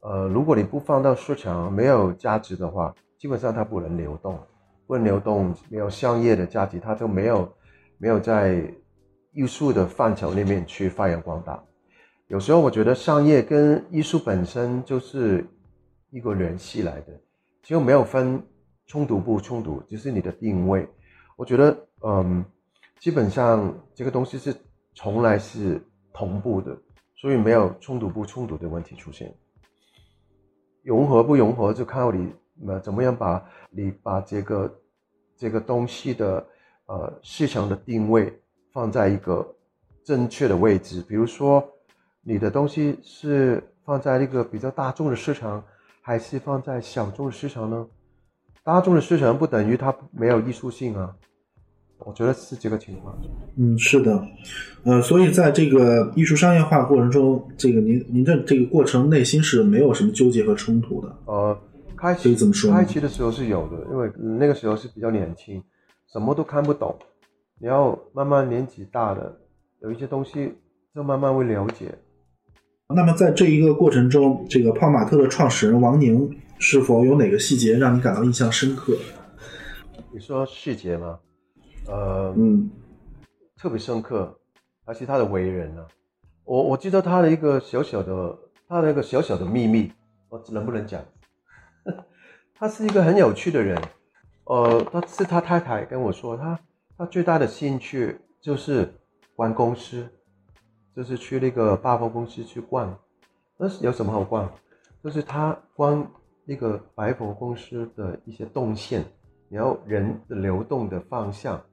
[0.00, 4.40] 呃，如果你不放到市场，没有价值的话，基本上它不能流动，
[4.86, 7.46] 不能流动，没有商业的价值，它就没有
[7.98, 8.64] 没有在
[9.32, 11.62] 艺术的范畴里面去发扬光大。
[12.28, 15.46] 有时候我觉得商业跟艺术本身就是
[16.10, 17.12] 一个联系来的，
[17.62, 18.42] 其实没有分
[18.86, 20.88] 冲突不冲突，只是你的定位。
[21.36, 22.44] 我觉得，嗯，
[22.98, 24.54] 基本上这个东西是
[24.94, 25.80] 从来是
[26.12, 26.76] 同步的，
[27.16, 29.34] 所以没有冲突不冲突的问题出现。
[30.82, 32.32] 融合不融合就靠你
[32.66, 34.80] 呃怎么样把你把这个
[35.36, 36.46] 这个东西的
[36.86, 38.40] 呃市场的定位
[38.72, 39.54] 放在一个
[40.02, 41.66] 正确的位置，比如说。
[42.20, 45.64] 你的东西是放在那个比较大众的市场，
[46.08, 47.86] 还是放在小众的市场呢？
[48.64, 51.14] 大众的市场不等于它没有艺术性啊，
[51.98, 53.14] 我觉得是这个情况。
[53.58, 54.26] 嗯，是的，
[54.84, 61.14] 呃，所以在这个艺术商业化过程中，这个您您的这个过程内心是没有什么纠结和冲突的。
[61.26, 61.54] 呃，
[61.94, 62.72] 开始怎么说？
[62.72, 65.62] 开启的时候是有的，因为那个时候是比较年轻，
[66.10, 66.98] 什么都看不懂，
[67.60, 69.38] 你要慢慢年纪大了，
[69.82, 70.54] 有一些东西
[70.94, 71.94] 就慢慢会了解。
[72.94, 78.96] 那么在这一个过程中，这个泡玛特的创始人王宁是否有哪个细节让你感到印象深刻？
[80.10, 81.18] 你说细节吗？
[81.86, 82.70] 呃，嗯，
[83.58, 84.38] 特别深刻，
[84.86, 85.86] 而且他的为人呢？
[86.44, 89.92] 我我记得他的一个小小的，他的一个小小的秘密，
[90.30, 91.04] 我能不能讲？
[92.58, 93.78] 他是一个很有趣的人。
[94.44, 96.58] 呃，他是他太太跟我说，他
[96.96, 98.94] 他最大的兴趣就是
[99.36, 100.08] 玩公司。
[100.98, 102.98] 就是去那个百货公司去逛，
[103.56, 104.52] 那是有什么好逛？
[105.00, 106.04] 就是他逛
[106.44, 109.04] 那个百货公司的一些动线，
[109.48, 111.64] 然后人的流动的方向。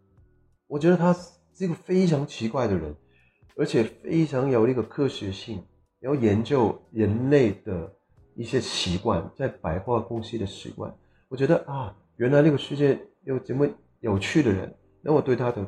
[0.68, 2.96] 我觉得他是一个非常奇怪的人，
[3.58, 5.64] 而且非常有那个科学性，
[6.00, 7.92] 然后研究人类的
[8.36, 10.96] 一些习惯，在百货公司的习惯。
[11.30, 13.68] 我觉得啊，原来那个世界有这么
[14.02, 15.68] 有趣的人，那我对他的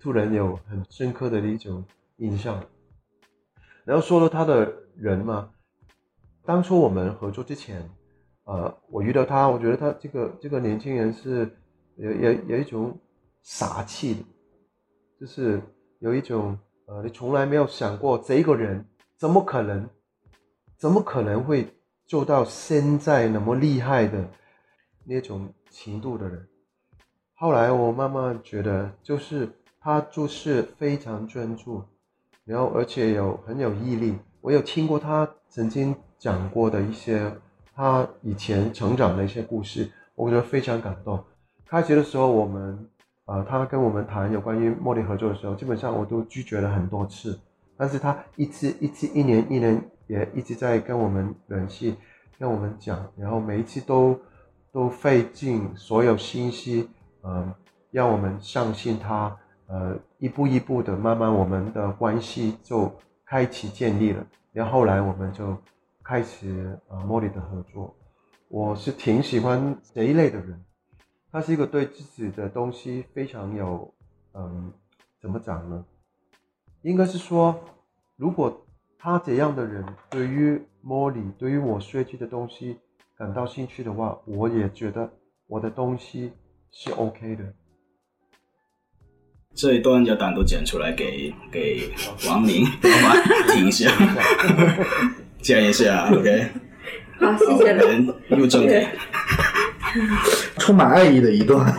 [0.00, 1.84] 突然有很深刻的一种
[2.16, 2.60] 印象。
[3.88, 5.48] 然后说了他的人嘛，
[6.44, 7.88] 当初我们合作之前，
[8.44, 11.50] 呃，我遇到他，我觉得他这个这个年轻人是
[11.96, 13.00] 有有有一种
[13.40, 14.26] 傻气，
[15.18, 15.62] 就是
[16.00, 18.84] 有一种呃，你从来没有想过这个人
[19.16, 19.88] 怎么可能，
[20.76, 21.66] 怎么可能会
[22.04, 24.28] 做到现在那么厉害的
[25.06, 26.46] 那种程度的人。
[27.32, 29.48] 后来我慢慢觉得，就是
[29.80, 31.82] 他做事非常专注。
[32.48, 34.16] 然后，而且有很有毅力。
[34.40, 37.30] 我有听过他曾经讲过的一些
[37.74, 41.22] 他以前成长的一些故事，我觉得非常感动。
[41.66, 42.88] 开学的时候，我们
[43.26, 47.38] 啊，他跟我们谈有关于茉莉合作的时候，基本上我都拒绝了很多次。
[47.76, 51.96] 但是他一次一次，一年一年也一直在跟我们联系，
[52.38, 54.18] 跟我们讲，然后每一次都
[54.72, 56.88] 都费尽所有心思，
[57.22, 57.52] 嗯，
[57.90, 59.36] 让我们相信他。
[59.68, 62.90] 呃，一步一步的，慢慢我们的关系就
[63.24, 64.26] 开启建立了。
[64.52, 65.56] 然后后来我们就
[66.02, 67.94] 开始呃茉莉的合作。
[68.48, 70.64] 我是挺喜欢这一类的人，
[71.30, 73.92] 他是一个对自己的东西非常有，
[74.32, 74.72] 嗯，
[75.20, 75.84] 怎么讲呢？
[76.80, 77.54] 应该是说，
[78.16, 78.64] 如果
[78.98, 82.78] 他这样的人对于茉莉，对于我设计的东西
[83.18, 85.12] 感到兴趣的话，我也觉得
[85.46, 86.32] 我的东西
[86.70, 87.44] 是 OK 的。
[89.54, 91.90] 这一段要单独剪出来给给
[92.28, 93.90] 王宁 老板听一下，
[95.40, 96.46] 剪一下，OK。
[97.18, 98.14] 好，谢谢了。
[98.28, 98.86] 入正题，
[100.58, 101.74] 充满爱意的一段。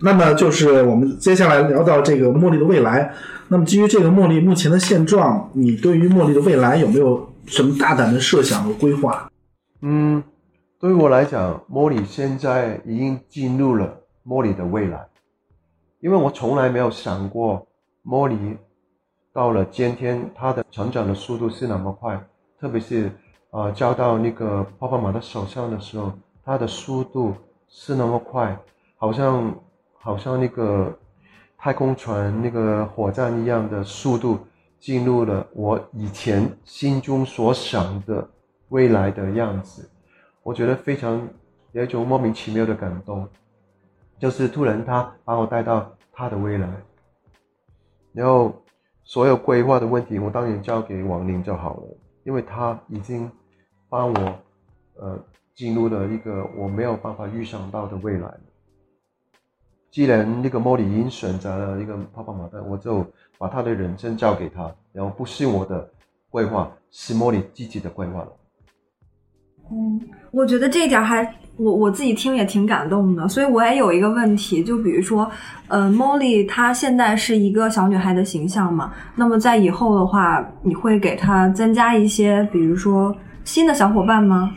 [0.00, 3.12] 那么就是我们接下来聊到这个茉莉的未来。
[3.48, 9.28] 那么基于这个茉莉目前的现状，你对于茉莉的未来有没有什么大胆的设想和规划？
[9.82, 10.22] 嗯，
[10.78, 15.00] 对于我来讲，茉莉现在已经进入了茉莉的未来。
[16.04, 17.66] 因为我从来没有想过，
[18.02, 18.36] 莫莉
[19.32, 22.22] 到了今天，她的成长的速度是那么快，
[22.60, 23.10] 特别是
[23.52, 26.12] 呃交到那个泡泡玛的手上的时候，
[26.44, 27.32] 她的速度
[27.68, 28.54] 是那么快，
[28.98, 29.58] 好像
[29.94, 30.94] 好像那个
[31.56, 34.38] 太空船那个火箭一样的速度，
[34.78, 38.28] 进入了我以前心中所想的
[38.68, 39.88] 未来的样子，
[40.42, 41.26] 我觉得非常
[41.72, 43.26] 有一种莫名其妙的感动。
[44.18, 46.68] 就是突然，他把我带到他的未来，
[48.12, 48.54] 然后
[49.02, 53.30] 所有规划的问题，我当然交给王宁就好了，因为他已经
[53.88, 54.38] 帮我
[54.96, 55.18] 呃
[55.54, 58.32] 进入了一个我没有办法预想到的未来。
[59.90, 63.06] 既然那个莫里已经选择了一个泡泡玛特，我就
[63.38, 65.88] 把他的人生交给他，然后不是我的
[66.30, 68.32] 规划，是莫里自己的规划了。
[69.70, 70.00] 嗯，
[70.32, 71.24] 我觉得这一点还
[71.56, 75.30] 我我自己听也挺感动的，所以我也有一个问题，就比如说，
[75.68, 84.52] 呃，Molly 她现在是一个小女孩的形象嘛，那么在以后的话，你会给她增加一些，比如说新的小伙伴吗？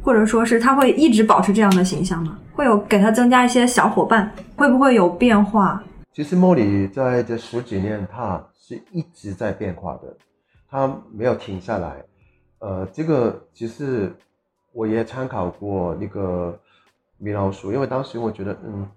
[0.00, 2.38] 或者说是她会一直保持这样的形象吗？
[2.54, 5.82] 会有给她增加一些小伙伴，会不会有变化？
[6.14, 10.16] 其实 Molly 在这十几年，她是一直在变化的，
[10.70, 11.96] 她没有停下来。
[12.60, 14.16] 呃，这个其实。
[14.72, 16.58] 我也参考过那个
[17.18, 18.88] 米老鼠，因为当时我觉得，嗯，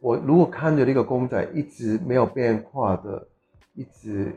[0.00, 3.26] 我如果看着那个公仔一直没有变化的，
[3.74, 4.32] 一直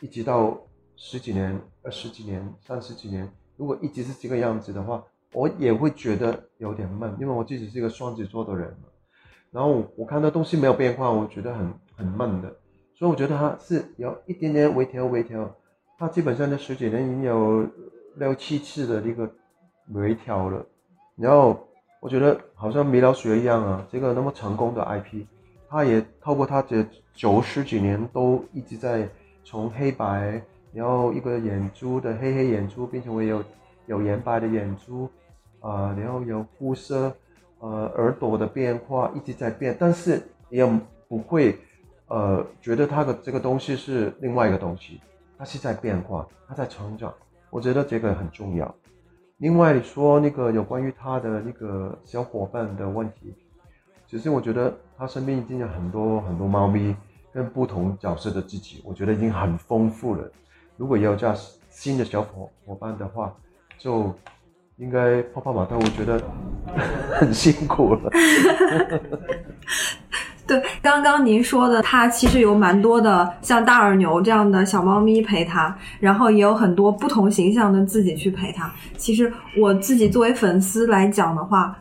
[0.00, 0.56] 一直到
[0.94, 8.88] 十几年、二十几年、三十几年，如果一直是这个样子的话，我也会觉得有点闷，因为我自己是一个双子座的人嘛。
[9.50, 12.48] 然后我看到东西没有变化，我觉得很很闷的，
[12.94, 15.54] 所以我觉得它是有一点点微调微调，
[15.98, 17.66] 它基本上这十几年已经有
[18.14, 19.28] 六七次的那个。
[19.88, 20.64] 微调了，
[21.16, 21.68] 然后
[22.00, 25.24] 我觉得好像米老鼠一样啊，这个那么成功的 IP，
[25.68, 29.08] 他也透过他这九十几年都一直在
[29.44, 30.42] 从黑白，
[30.72, 33.44] 然后一个眼珠的黑黑眼珠变成为有
[33.86, 35.08] 有眼白的眼珠，
[35.60, 37.14] 啊，然后有肤色，
[37.58, 40.64] 呃，耳朵的变化一直在变，但是也
[41.08, 41.58] 不会
[42.06, 45.00] 呃觉得它的这个东西是另外一个东西，
[45.36, 47.12] 它是在变化，它在成长，
[47.50, 48.74] 我觉得这个很重要。
[49.42, 53.34] 另外，说那个有关于他的那个小伙伴的问题，
[54.06, 56.94] 其实我觉得他身边已经有很多很多猫咪
[57.32, 60.30] 跟不同角色的自己，我觉得已经很丰富了。
[60.76, 61.34] 如果要加
[61.68, 63.34] 新的小伙伙伴的话，
[63.76, 64.14] 就
[64.76, 66.22] 应该泡泡玛特，我觉得
[67.12, 68.10] 很辛苦了。
[70.52, 78.70] 对，刚刚您说的，它其实有蛮多的像大耳牛这样的小猫咪陪它，然后也有很多不同形象的自己去陪它。
[78.98, 81.74] 其实我自己作为粉丝来讲的话，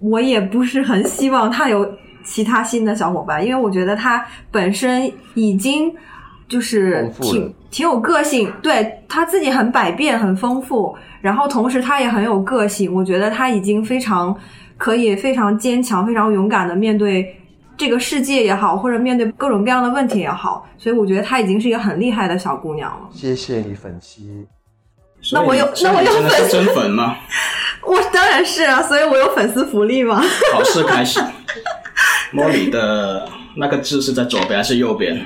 [0.00, 1.86] 我也不是很希望它有
[2.24, 5.94] 其他新的小伙伴，因为我觉得它本身已经
[6.48, 12.90] 就是挺挺有个性，对它自己很百变、很丰富，然后同时它也很有个性。
[12.94, 14.34] 我觉得它已经非常
[14.78, 17.36] 可以非常坚强、非常勇敢的面对。
[17.76, 23.08] 这个世界也好，或者面对各种各样的问题也好，所以我觉得她已经是一个很厉害的小姑娘了。
[23.12, 24.22] 谢谢你粉丝。
[25.32, 27.16] 那我有那我有粉真粉吗？
[27.86, 30.22] 我当然是啊，所以我有粉丝福利嘛。
[30.52, 31.20] 考试开始。
[32.30, 35.24] 莫里的那个字是在左边还是右边？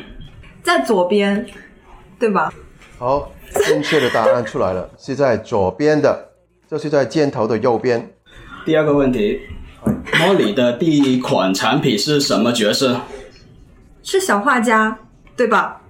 [0.62, 1.44] 在左边，
[2.18, 2.52] 对吧？
[2.98, 3.30] 好，
[3.66, 6.30] 正确的答案出来了，是在左边的，
[6.70, 8.10] 就是在箭头的右边。
[8.64, 9.40] 第二个问题。
[10.18, 13.00] 莫里的第一款产品是什么角色？
[14.02, 14.98] 是小画家，
[15.36, 15.80] 对吧？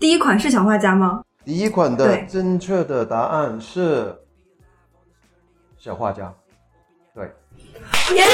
[0.00, 1.22] 第一款是小画家吗？
[1.44, 4.16] 第一款的正确的答案是
[5.78, 6.34] 小画家，
[7.14, 7.24] 对。
[8.16, 8.24] 耶！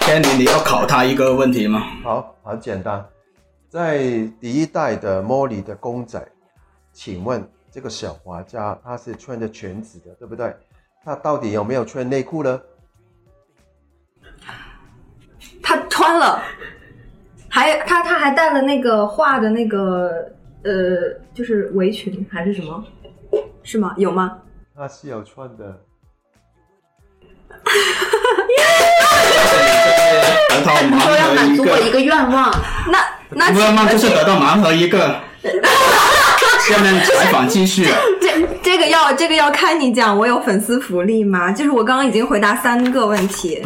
[0.00, 1.84] 天你你要考他一个问题吗？
[2.02, 3.06] 好，很简单，
[3.68, 3.98] 在
[4.40, 6.20] 第一代的莫里的公仔，
[6.92, 10.52] 请问这个小画家他是穿着裙子的，对不对？
[11.06, 12.60] 他到底有没有穿内裤呢？
[15.62, 16.42] 他穿了，
[17.48, 20.32] 还他他还带了那个画的那个
[20.64, 22.84] 呃，就是围裙还是什么？
[23.62, 23.94] 是吗？
[23.96, 24.36] 有吗？
[24.74, 25.80] 他是有穿的。
[30.48, 32.50] 得到盲说要满足我一个愿望，
[32.90, 32.98] 那
[33.30, 35.20] 那愿望就是得到盲盒一个。
[36.68, 37.86] 下面采访继续。
[38.36, 41.52] 这 这个要这个要看你讲，我有粉丝福利吗？
[41.52, 43.62] 就是我刚刚已经回答三个问题，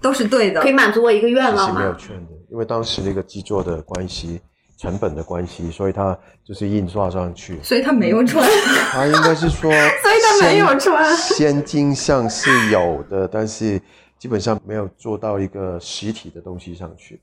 [0.00, 1.80] 都是对的，可以满足我一个愿望吗？
[1.80, 4.40] 是没有圈的，因为当时那个制作的关系、
[4.78, 8.48] 成本的关系，所以它就是印刷上去，所以它没有穿。
[8.92, 9.70] 他应该是说，
[10.02, 11.16] 所以它没有穿。
[11.16, 13.80] 先金像是有的，但是
[14.18, 17.20] 基本上没有做到一个实体的东西上去。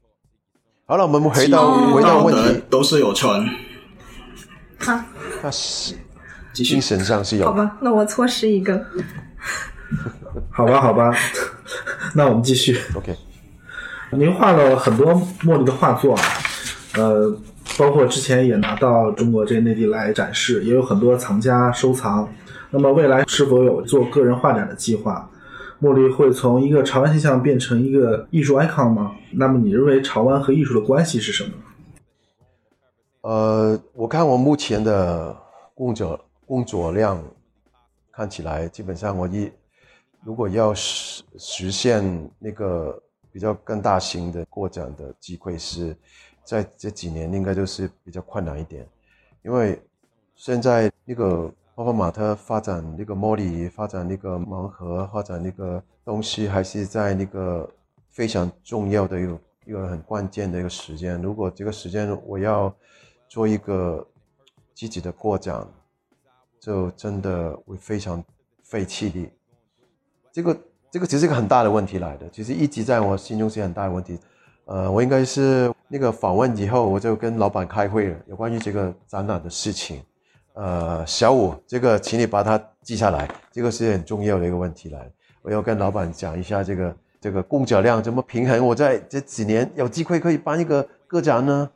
[0.86, 3.42] 好了，我们回到回到问题，都是有穿。
[4.88, 5.06] 啊，
[5.42, 5.96] 那是
[6.54, 7.46] 精神上是有。
[7.46, 8.86] 好吧，那我错失一个。
[10.50, 11.14] 好吧，好吧，
[12.16, 12.78] 那我们继续。
[12.96, 13.16] OK，
[14.12, 16.22] 您画了很多茉莉的画作啊，
[16.96, 17.36] 呃，
[17.78, 22.28] 包括之前也拿到中国这内地来展示，也有很多藏家收藏。
[22.70, 25.30] 那么未来是否有做个人画展的计划？
[25.82, 29.12] 茉莉会从一个潮玩形象变成一个艺术 icon 吗？
[29.32, 31.50] 那么你认为潮玩和艺术的关系是什么？
[33.22, 35.36] 呃，我看我目前的
[35.74, 36.20] 工作
[36.52, 37.24] 工作量，
[38.12, 39.50] 看起来基本上我一
[40.22, 45.96] 如果要实实现那个比较更大型的扩展的机会，是
[46.44, 48.86] 在这几年应该就是比较困难一点，
[49.46, 49.82] 因为
[50.36, 57.66] 现在那个泡泡玛特发展那个茉莉，发展那个盲盒，发展那个东西，还是在那个
[58.10, 61.22] 非常重要的一个一个很关键的一个时间。
[61.22, 62.76] 如果这个时间我要
[63.30, 64.06] 做一个
[64.74, 65.66] 积极的扩展，
[66.62, 68.24] 就真的会非常
[68.64, 69.30] 费气力。
[70.32, 70.58] 这个
[70.92, 74.20] 这个其实是一个很大的问题来的，其实一直在我心中是很大的问题。
[74.66, 80.02] 呃，我应该是那个访问以后，我就跟老板开会了，有关于这个展览的事情。
[80.54, 85.12] 呃，小五，这个请你把它记下来，这个是很重要的一个问题来。
[85.42, 88.66] 我要跟老板讲一下这个这个供脚量怎么平衡。
[88.66, 91.70] 我在这几年有机会可以办一个个展呢。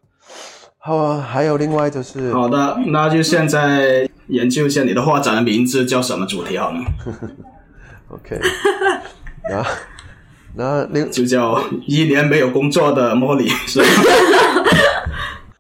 [0.86, 6.80] 好啊，还有另外就是好的，那就现在研究一下你的画展的名字叫什么主题好呢？
[8.10, 8.40] OK，
[9.50, 9.66] 那
[10.56, 13.88] 那另 就叫一年没有工作的茉莉 是吧？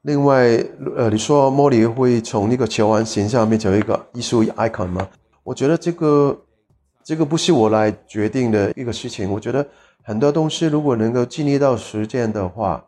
[0.03, 0.63] 另外，
[0.95, 5.07] 呃，你说茉莉会从那个球王形象变成一个艺术 icon 吗？
[5.43, 6.39] 我觉得这个
[7.03, 9.31] 这个不是我来决定的一个事情。
[9.31, 9.65] 我觉得
[10.03, 12.85] 很多东西如果能够经历到实践的话，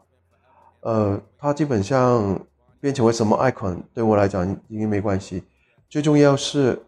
[0.87, 2.39] 呃，它基本上
[2.79, 5.43] 变成为什么 icon 对我来讲已经没关系。
[5.89, 6.81] 最重要是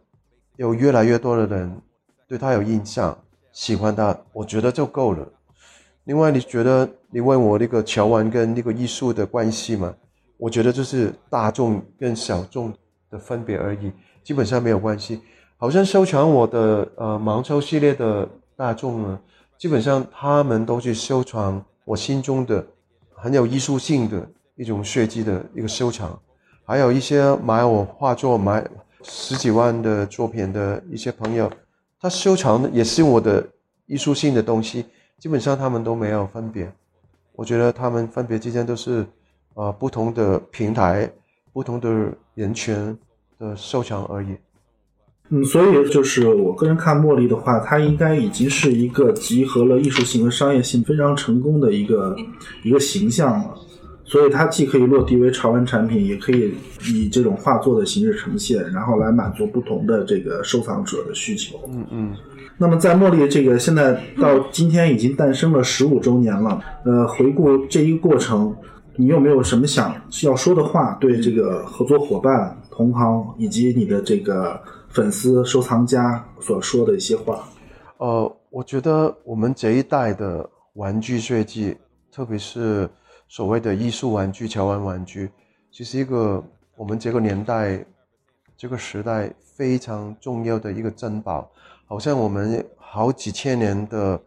[0.55, 1.81] 有越来越多的人
[2.25, 3.17] 对他有印象，
[3.51, 5.27] 喜欢他，我觉得就够了。
[6.05, 9.93] 另外，你觉得你问我那个乔完跟那个艺术的关系吗？
[10.37, 12.73] 我觉得就是大众跟小众
[13.09, 13.91] 的分别而已，
[14.23, 15.19] 基本上没有关系。
[15.57, 18.25] 好像收藏我的呃盲抽系列的
[18.55, 19.19] 大众呢，
[19.57, 22.65] 基本上他们都去收藏我心中的
[23.21, 26.19] 很有艺术性的一种设计的一个收藏，
[26.65, 28.65] 还有一些买我画作买
[29.03, 31.51] 十几万的作品的一些朋友，
[31.99, 33.47] 他收藏的也是我的
[33.85, 34.85] 艺术性的东西，
[35.17, 36.71] 基本上他们都没有分别。
[37.33, 39.05] 我觉得他们分别之间都是。
[39.55, 41.11] 啊，不同的平台，
[41.51, 42.97] 不同的人群
[43.37, 44.37] 的收藏而已。
[45.29, 52.15] 嗯，所以就是我个人看茉莉的话，它应该已经是一个集合了艺术性和商业性非常成功的一个
[52.63, 53.53] 一个形象了。
[54.05, 56.51] 所以它既可以落地为潮玩产品，也可以
[56.91, 61.59] 以这种画作的形式呈现，然后来满足不同的这个收藏者的需求。
[61.71, 62.11] 嗯嗯。
[62.57, 66.59] 那么在茉莉这个现在到今天已经诞生了十五周年了。
[66.83, 68.55] 呃，回顾这一过程。
[68.95, 70.97] 你有没有什么想要说的话？
[70.99, 74.59] 对这个合作伙伴、同行以及你的这个
[74.89, 77.47] 粉丝、收藏家所说的一些话？
[77.97, 81.77] 呃，我觉得我们这一代的玩具设计，
[82.11, 82.89] 特别是
[83.27, 85.29] 所谓的艺术玩具、潮玩玩具，
[85.71, 86.43] 其实一个
[86.75, 87.85] 我们这个年代、
[88.57, 91.49] 这个时代非常重要的一个珍宝。
[91.85, 94.21] 好像我们好几千年的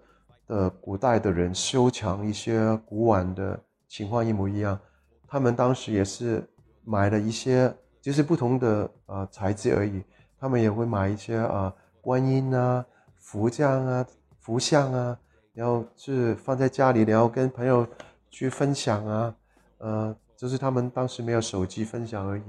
[0.46, 3.58] 的古代的人收藏一些古玩的。
[3.88, 4.80] 情况一模一样，
[5.28, 6.42] 他们当时也是
[6.82, 10.02] 买了一些，就是不同的呃材质而已。
[10.42, 12.84] 他们也会买一些啊观音啊、
[13.16, 14.04] 佛像啊、
[14.40, 15.16] 佛像啊，
[15.54, 17.86] 然后是放在家里，然后跟朋友
[18.28, 19.34] 去分享啊。
[19.78, 22.42] 呃，就是他们当时没有手机分享而已。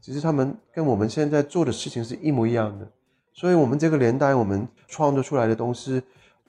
[0.00, 2.88] 只是他们跟我们现在做的事情是一模一样的。
[3.32, 6.00] 所以，我们这个年代，我们创作出来的东西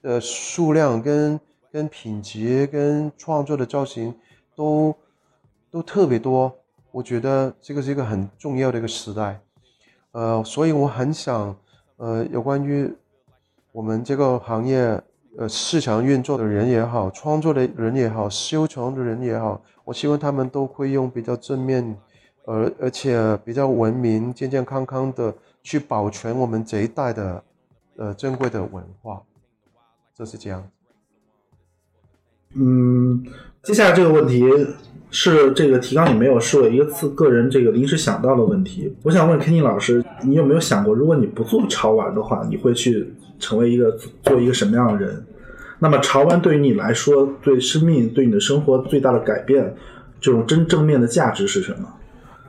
[0.04, 1.40] 的数量跟
[1.72, 4.14] 跟品级跟创作的造型。
[4.56, 4.96] 都
[5.72, 6.56] 都特别多，
[6.92, 9.42] 我觉得这个是一个很重要的一个时代，
[10.14, 11.56] 呃，所以我很想，
[11.98, 12.92] 呃，有关于
[13.72, 15.00] 我们这个行业，
[15.38, 21.98] 呃，市场运作的人也好，创作的人也好，收藏的人也好，我希望他们都会用比较正面，
[22.46, 27.44] 而而且比较文明、健健康康的去保全我们这一代的，
[27.98, 29.22] 呃，珍贵的文化，
[30.16, 30.64] 就是这样。
[32.54, 33.26] 嗯。
[33.64, 34.44] 接下来这个问题
[35.14, 38.92] 是这个提纲里没有，是我一个次个人这个临时想到的问题。
[39.04, 45.24] 我想问 Kenny 老师，你有没有想过，如果你不做潮玩的话，你会去成为一个做一个什么样的人？
[45.78, 49.76] 那么潮玩对于你来说，对生命、对你的生活最大的改变，
[50.20, 51.94] 这种真正面的价值是什么？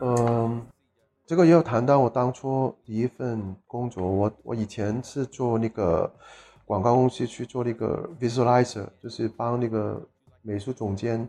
[0.00, 0.62] 嗯，
[1.26, 6.10] 这个也有谈到我当初第一份工作，我我以前是做那个
[6.64, 10.00] 广告公司去做那个 visualizer，就是帮那个。
[10.46, 11.26] 美术总监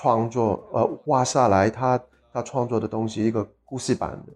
[0.00, 2.00] 创作，呃，画下来他
[2.32, 4.32] 他创作的东西一个故事版的。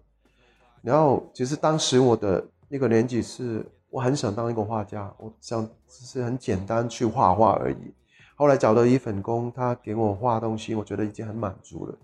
[0.81, 7.93] 然后其实当时我的那个年纪是，我很想当一个画家，我想只是很简单去画画而已。
[8.35, 11.95] 后来找到一份工，他给我画东西，我觉得已经很满足了。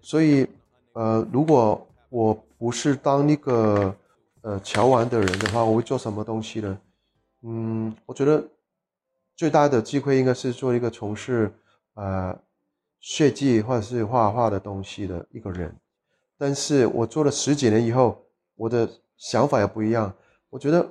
[0.00, 0.48] 所以，
[0.94, 3.94] 呃，如果我不是当那个
[4.40, 6.78] 呃桥玩的人的话，我会做什么东西呢？
[7.42, 8.42] 嗯，我觉得。
[9.36, 11.52] 最大的机会应该是做一个从事
[11.94, 12.38] 呃
[13.06, 15.76] 设计或者是画画的东西的一个人，
[16.38, 18.16] 但是我做了十几年以后，
[18.56, 18.88] 我的
[19.18, 20.10] 想法也不一样。
[20.48, 20.88] 我觉得，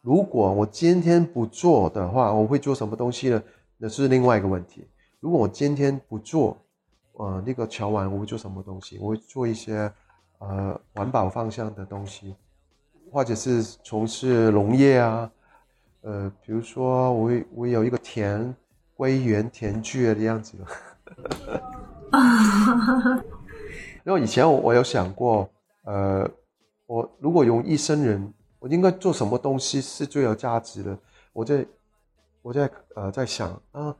[0.00, 3.42] 如果我今天不做的话，我会做什么东西呢？
[3.76, 4.88] 那是另外一个问题。
[5.20, 6.56] 如果我今天不做，
[7.12, 8.96] 呃，那个桥完我会做什么东西？
[8.98, 9.92] 我会做一些
[10.38, 12.34] 呃环保方向的东西，
[13.12, 15.30] 或者是从事农业啊，
[16.00, 18.56] 呃，比如说我我有一个田
[18.96, 20.56] 归园田具的样子。
[24.06, 25.48] 因为以前我我有想过，
[25.84, 26.28] 呃，
[26.86, 30.98] 我如果用一生人，我应该做什么东西是最有价值的？
[31.32, 31.66] 我在
[32.42, 33.96] 我在呃在想啊，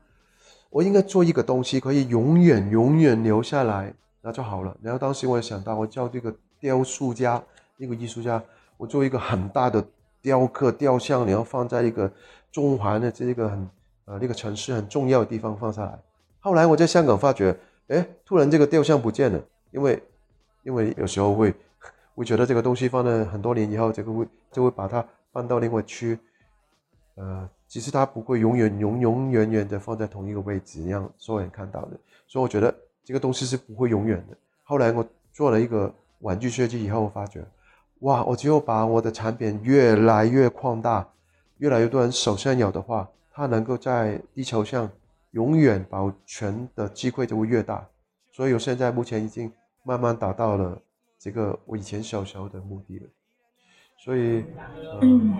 [0.69, 4.77] 我应该做一个东西可以永远永远留下来，那就好了。
[4.81, 7.41] 然后当时我也想到，我叫这个雕塑家，
[7.77, 8.41] 一个艺术家，
[8.77, 9.83] 我做一个很大的
[10.21, 12.11] 雕刻雕像，然后放在一个
[12.51, 13.69] 中环的这个很
[14.05, 15.99] 呃那个城市很重要的地方放下来。
[16.45, 19.99] 后来我在香港发觉，哎，突然这个雕像不见了，因为，
[20.61, 21.51] 因为有时候会，
[22.13, 26.19] 会觉得这个东西放了很多年以后，这个会就会把它放到另外区，
[27.15, 31.97] 呃，其实它不会永远永永远远的放在同一个位置，让所有人看到的。
[32.27, 32.71] 所以我觉得
[33.03, 34.37] 这个东西是不会永远的。
[34.61, 37.43] 后来我做了一个玩具设计以后，我发觉，
[38.01, 41.09] 哇，我只有把我的产品越来越扩大，
[41.57, 44.87] 越来越多人手上有的话，它能够在地球上。
[45.35, 47.85] 永远保全的机会就会越大，
[48.31, 49.51] 所以我现在目前已经
[49.83, 50.81] 慢慢达到了
[51.19, 53.05] 这个我以前小时候的目的了。
[53.97, 54.45] 所以，
[55.01, 55.33] 嗯，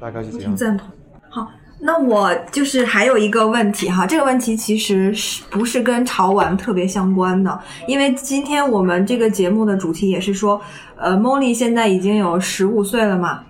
[0.00, 0.46] 大概是这样。
[0.46, 0.88] 挺赞同。
[1.28, 1.50] 好，
[1.80, 7.60] 那我就是还有一个问题哈，这个问题其实是不是跟潮玩特别相关的？
[7.86, 10.58] 因为今天我们这个节目的主题也是说，
[10.96, 13.44] 呃，Molly 现在已经有十五岁了嘛。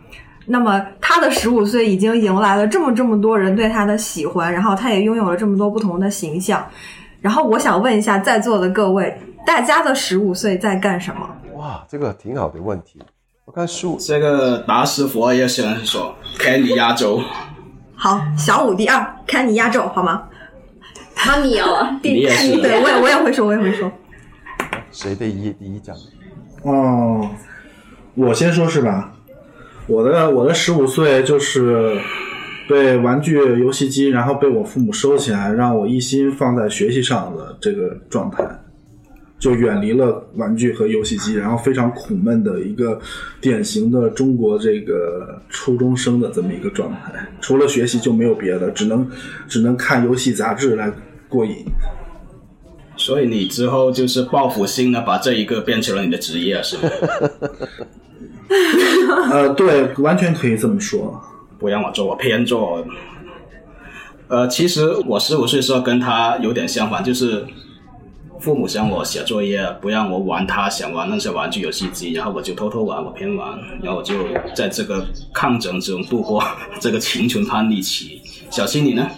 [0.46, 6.64] 那么他的十五岁已经迎来了这么这么多人对他的喜欢，然后他也拥有了这么多不同的形象。
[7.20, 9.16] 然后我想问一下在座的各位，
[9.46, 11.28] 大家的十五岁在干什么？
[11.54, 13.00] 哇，这个挺好的问题。
[13.44, 17.20] 我看十五，这个达斯佛也喜欢说看你压轴。
[17.94, 20.24] 好，小五第二，看你压轴好吗？
[21.14, 23.90] 好，你哦，你也是，对我也我也会说，我也会说。
[24.90, 25.94] 谁第一第一讲？
[26.62, 27.28] 哦，
[28.14, 29.12] 我先说是吧？
[29.88, 31.96] 我的我的十五岁就是
[32.68, 38.44] 被玩具游戏机，然后被我父母收起来，让我一心放在学习上的这个状态，
[39.38, 42.98] 就远离了玩具和游戏机，然后非常苦闷的一个
[43.40, 49.06] 典型的中国这个初中生的这么一个状态，除了学习就没有别的，只能
[49.48, 50.90] 只能看游戏杂志来
[51.28, 51.56] 过瘾。
[53.04, 56.82] 所以你之后就是报复性的把这一个变成了你的职业，是吗？
[59.32, 61.20] 呃，对，完全可以这么说。
[61.58, 62.86] 不让我做，我偏做。
[64.28, 67.44] 呃，其实我十五岁时候跟他有点相反，就是
[68.38, 74.14] 父母想我写作业，不让我玩他想玩那些玩具游戏机，然后我就偷偷玩，我偏玩，然后我就
[74.54, 76.40] 在这个抗争中度过
[76.78, 78.20] 这个青春叛逆期。
[78.48, 79.08] 小新，你呢？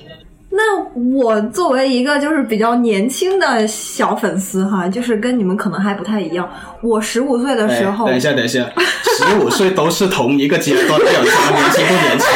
[0.56, 0.80] 那
[1.16, 6.48] 我作为一个就是比较年轻的小粉丝哈，就是跟你们可能还不太一样。
[6.80, 8.70] 我十五岁的时候，等一下，等一下，
[9.18, 12.26] 十五岁都是同一个阶段，没有什么年轻不年轻。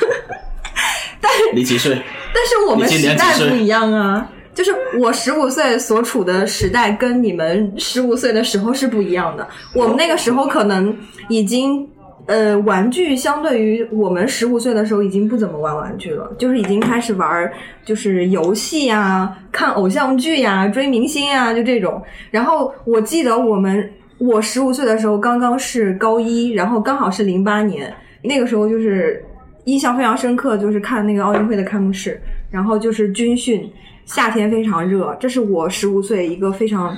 [1.20, 2.00] 但是你几岁？
[2.32, 9.46] 但是我们时代不一样啊，就是我十五岁所处的时代跟你们十五岁的时候是不一样的。
[9.74, 10.96] 我们那个时候可能
[11.28, 11.86] 已经。
[12.28, 17.50] 呃，玩具相对于我们十五岁的时候已经不怎么玩玩具了，就是已经开始玩
[17.86, 22.02] 就是游戏呀、看偶像剧呀、追明星呀，就这种。
[22.30, 27.90] 然后我记得我们我十五岁的时候刚刚是高一，然后刚好是零八年，
[28.22, 29.24] 那个时候就是
[29.64, 32.20] 印象非常深刻，就是看那个奥运会的开幕式，
[32.50, 33.66] 然后就是军训，
[34.04, 36.94] 夏天非常热，这是我十五岁一个非常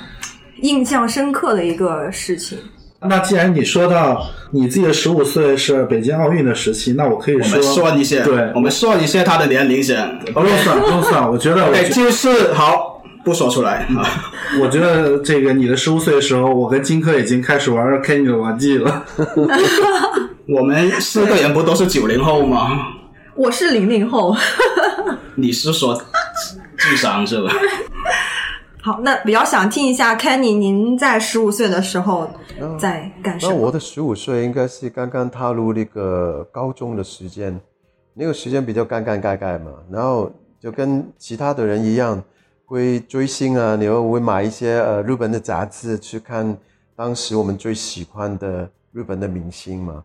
[0.63, 2.59] 印象深刻的一个事情。
[3.03, 14.05] 那既然你说到你自己的十五岁是北京奥运的时期，那我可以说，说一下，对，我们说一下他的年龄先，不用算，不用算，我觉得，OK，就是好，不说出来啊。
[14.61, 19.03] 我觉得这个你的十五岁的时候，我跟金科已经开始玩 Kenny 的玩具了。
[20.47, 22.87] 我们四个人不都是九零后吗？
[23.35, 24.37] 我是零零后。
[25.37, 25.99] 你是说
[26.77, 27.51] 智商是吧？
[28.83, 32.27] 好，那比较想听一下 Kenny，您在十五岁的时候
[32.79, 33.53] 在干什么？
[33.53, 37.61] 那我的十五岁应该是刚刚踏入那个高中的时间，
[38.15, 42.23] 那个时间比较尴尴尬尬嘛，然后就跟其他的人一样，
[42.65, 46.57] 会追星啊，然后会买一些呃日本的杂志去看
[46.97, 50.03] 当时我们最喜欢的日本的明星嘛。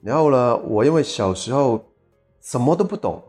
[0.00, 1.84] 然后呢，我因为小时候
[2.40, 3.22] 什么都不懂，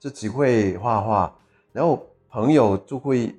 [0.00, 1.30] 就只会画画，
[1.70, 3.34] 然后朋友就会。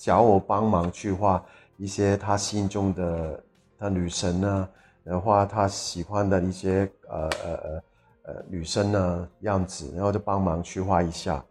[0.00, 1.44] 找我帮忙去画
[1.76, 3.42] 一些他心中的
[3.76, 4.68] 他女神啊，
[5.02, 7.82] 然后画他喜欢的一些呃呃呃
[8.22, 11.44] 呃女生呢样子，然后就帮忙去画一下。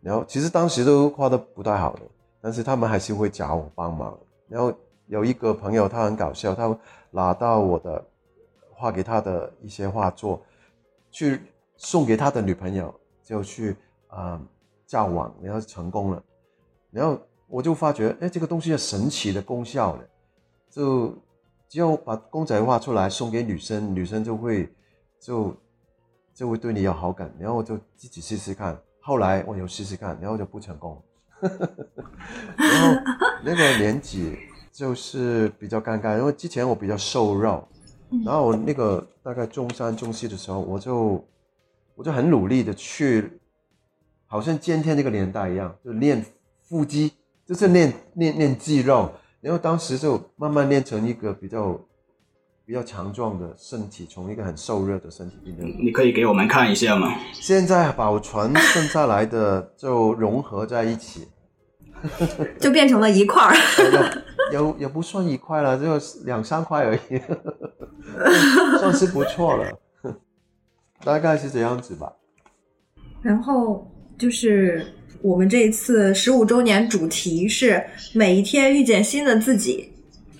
[0.00, 2.00] 然后其实当时都画的不太好的，
[2.40, 4.18] 但是他们还是会找我帮忙。
[4.48, 4.72] 然后
[5.06, 6.76] 有一个朋友他很搞笑，他
[7.12, 8.04] 拿到我的
[8.74, 10.42] 画给他的一些画作，
[11.12, 11.40] 去
[11.76, 12.92] 送给他的女朋友，
[13.22, 13.76] 就去
[14.08, 14.40] 啊
[14.88, 16.20] 交往，然后成功了。
[16.90, 17.16] 然后
[17.52, 20.08] 我就发觉，哎，这个东西有神奇的功效的，
[20.70, 21.14] 就
[21.68, 24.72] 只要把公仔画出来送给女生，女生就会
[25.20, 25.54] 就
[26.32, 27.30] 就会对你有好感。
[27.38, 28.80] 然后我就自己试试看。
[29.02, 30.98] 后来我有试试看，然后就不成功。
[31.42, 33.02] 然后
[33.44, 34.34] 那个年纪
[34.72, 37.68] 就是比较尴尬，因为之前我比较瘦肉，
[38.24, 41.22] 然后我那个大概中三中四的时候，我就
[41.96, 43.38] 我就很努力的去，
[44.26, 46.24] 好像今天这个年代一样，就练
[46.62, 47.12] 腹肌，
[47.46, 51.78] 就是练练练肌肉，然后当时就慢慢练成一个比较。
[52.64, 55.66] 比较强壮的身体，从一个很瘦弱的身体变成。
[55.84, 57.12] 你可以给我们看一下吗？
[57.34, 61.26] 现在保存剩下来的就融合在一起，
[62.60, 63.52] 就变成了一块儿。
[64.52, 67.20] 也也不算一块了，就两三块而已，
[68.78, 69.78] 算是不错了。
[71.04, 72.12] 大概是这样子吧。
[73.20, 74.86] 然后就是
[75.22, 79.88] 我们这一次十五周年主题是每一天遇见新的自己。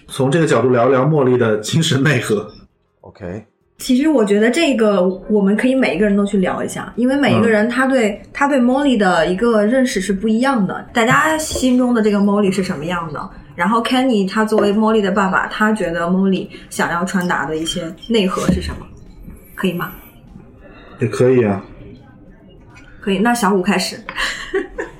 [0.08, 2.46] 从这个角度聊聊茉莉的精神内核。
[3.00, 3.44] OK，
[3.78, 10.84] 其实我觉得这个我们可以每一个人都去聊一下，因为每一个人他对他对茉莉的一个认识是不一样的。
[10.92, 13.30] 大家心中的这个茉莉是什么样的？
[13.54, 18.86] 然后 Kenny 他作为茉莉的爸爸，他觉得茉莉想要传达的一些内核是什么？
[19.54, 19.92] 可以吗？
[20.98, 21.64] 也可以啊。
[23.02, 24.00] 可以，那小五开始。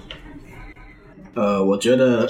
[1.35, 2.29] 呃，我觉得。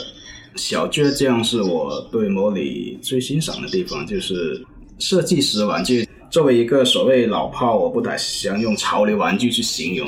[0.54, 4.62] 小倔强是我对茉莉最欣赏的地方，就是
[4.98, 6.06] 设计师玩具。
[6.30, 10.06] 作为一个所谓老炮，我不太想用潮流玩具去形容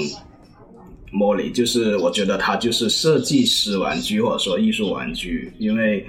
[1.10, 5.50] 茉莉，就是我觉得它就是设计师玩具或者说艺术玩具。
[5.58, 6.06] 因为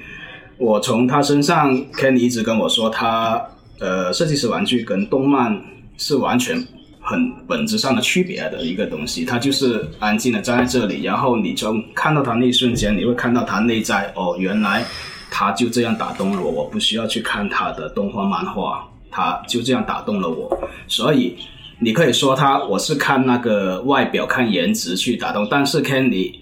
[0.58, 3.41] 我从他身上，Ken 一直跟我说，他
[3.80, 5.64] 呃，设计师玩具跟动漫
[5.97, 6.62] 是完全。
[7.08, 14.84] 很本质上的区别的一个东西，它就是安静的站在这里，然后你从看到它那一瞬间，你会看到它内在哦，原来
[15.30, 20.49] 它就这样打动了我，我不需要去看它的动画漫画，它就这样打动了我。
[20.88, 21.38] 所以
[21.80, 26.34] 你可以说他，我是看那个外表、看颜值去打动，但是 Kenny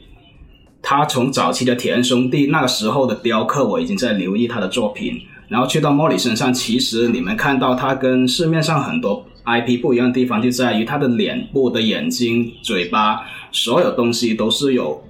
[0.81, 9.25] 他从早期的田兄弟那个时候的雕刻，我已经在留意他的作品，然后去到莫里身上，其实你们看到他跟市面上很多。
[9.45, 13.21] IP 不一样的地方就在于他的脸部的眼睛、嘴巴，
[13.51, 15.03] 所有东西都是有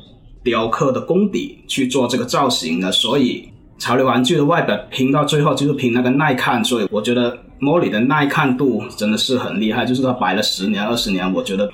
[0.44, 2.92] 雕刻的功底去做这个造型的。
[2.92, 6.64] 所以潮流玩具的外表拼到最后就是拼那个耐看。
[6.64, 11.72] 所以我觉得 Molly 的耐看度真的是很厉害，就是他摆了十年、二十年，我觉得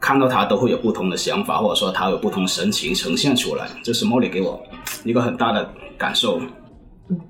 [0.00, 3.68] 看到他都会有不同的想法，或者说他有不同神情呈现出来。
[3.82, 4.60] 这是莫里给我
[5.04, 6.40] 一个很大的感受。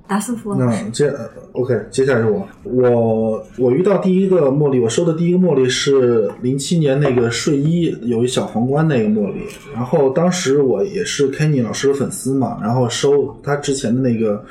[0.07, 0.55] 达斯夫。
[0.55, 1.13] 那接
[1.53, 9.41] OK，接下来是我，我我遇到第一个茉莉，我收的第一个茉莉是零七年那个睡衣有一小皇冠那个茉莉，
[9.75, 14.45] 然后当时我也是 Kenny 老师的粉丝嘛，然后收他之前的那个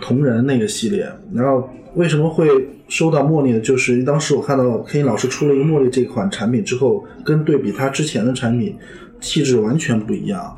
[0.00, 2.48] 同人那个系列，然后为什么会
[2.88, 3.60] 收到茉莉呢？
[3.60, 8.76] 就是当时我看到 Kenny 老师出了一个茉莉这款产品之后，跟对比他之前的产品，
[9.20, 10.56] 气质完全不一样，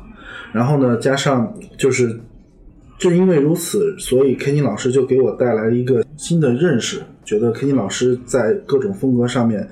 [0.51, 2.19] 然后呢，加上就是。
[3.03, 9.67] 正因为如此，所以 Kenny 老师就给我带来了一个新的认识，觉得 Kenny 老师在各种风格上面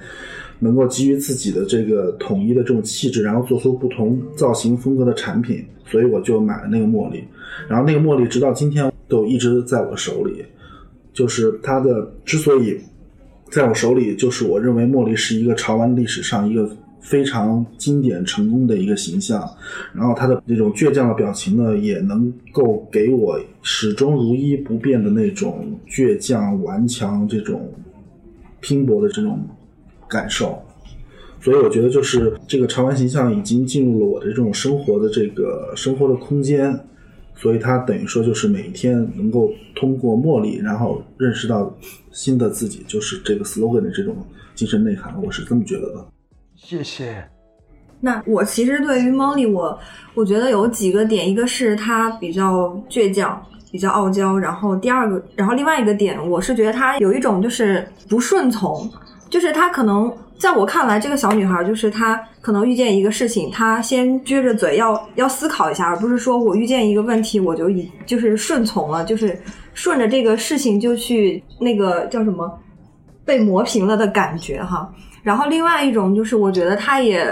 [0.60, 7.24] 能够基于自己的这个统一的这种气质，然后做出不同造型风格的产品，所以我就买了那个茉莉。
[7.70, 10.44] 然后那个茉莉直到今天都一直在我手里，
[11.14, 12.78] 就是它的之所以
[13.50, 16.70] 在我手里，就是我认为茉莉是一个潮玩历史上一个。
[17.02, 19.44] 非常经典成功的一个形象，
[19.94, 27.74] 然后他的那种倔强的表情呢，也能够给我始终如一不变的那种倔强顽强、这种
[28.60, 29.44] 拼搏的这种
[30.08, 30.62] 感受。
[31.42, 36.80] 所以我觉得，就是这个潮玩形象已经进入了我的这种生活的这个生活的空间，
[37.36, 41.76] 所以它等于说就是每一天能够通过茉莉，然后认识到
[42.12, 44.16] 新的自己，就是这个 slogan 的这种
[44.54, 46.06] 精神内涵，我是这么觉得的。
[46.64, 47.28] 谢谢。
[48.00, 49.78] 那我其实对于 Molly，我
[50.14, 58.90] 我觉得有几个点，一个是她比较倔强，比较傲娇，然后第二个，然后另外一个点，我是觉得她有一种就是不顺从，
[59.30, 69.38] 就是她可能在我看来，这个小女孩就是她可能遇见一个事情，她先撅着嘴要要思考一下，而不是说我遇见一个问题我就以就是顺从了，就是
[69.74, 72.60] 顺着这个事情就去那个叫什么。
[73.24, 74.92] 被磨平了的感觉哈。
[75.24, 77.26] 然后另外一种就是，我觉得他也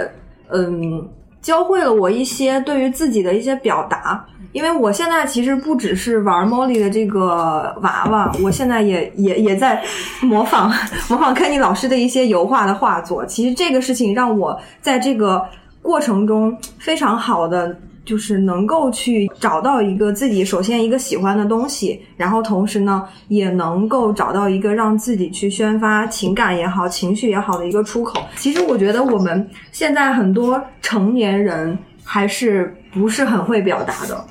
[0.48, 1.08] 嗯
[1.42, 9.82] 教会了我一些对于自己的一些表达，因为我现在其实不只是玩 Molly 的这个娃娃，我现在也也也在
[10.22, 10.72] 模仿
[11.08, 13.24] 模仿 Kenny 老师的一些油画的画作。
[13.26, 15.44] 其实这个事情让我在这个
[15.82, 17.76] 过程中非常好的。
[18.04, 28.20] 就是能够去找到一个自己首先一个喜欢的东西，然后同时呢，也能够找到一个让自己去宣发情感也好、情绪也好的一个出口。
[28.36, 34.24] 其实我觉得我们现在很多成年人还是不是很会表达的。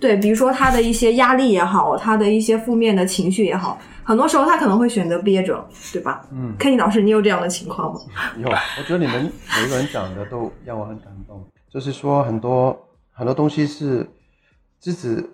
[0.00, 6.22] 对，比如说他的一些压力也好，他的一些负面的情绪也好，很多时候他可能会选择憋着，对吧？
[6.32, 8.00] 嗯，Kenny 老师，你有这样的情况吗？
[8.38, 11.40] 有，我觉得你们每个人讲的都让我很感动，
[11.72, 12.76] 就是说很多。
[13.22, 14.04] 很多东西是
[14.80, 15.24] 自己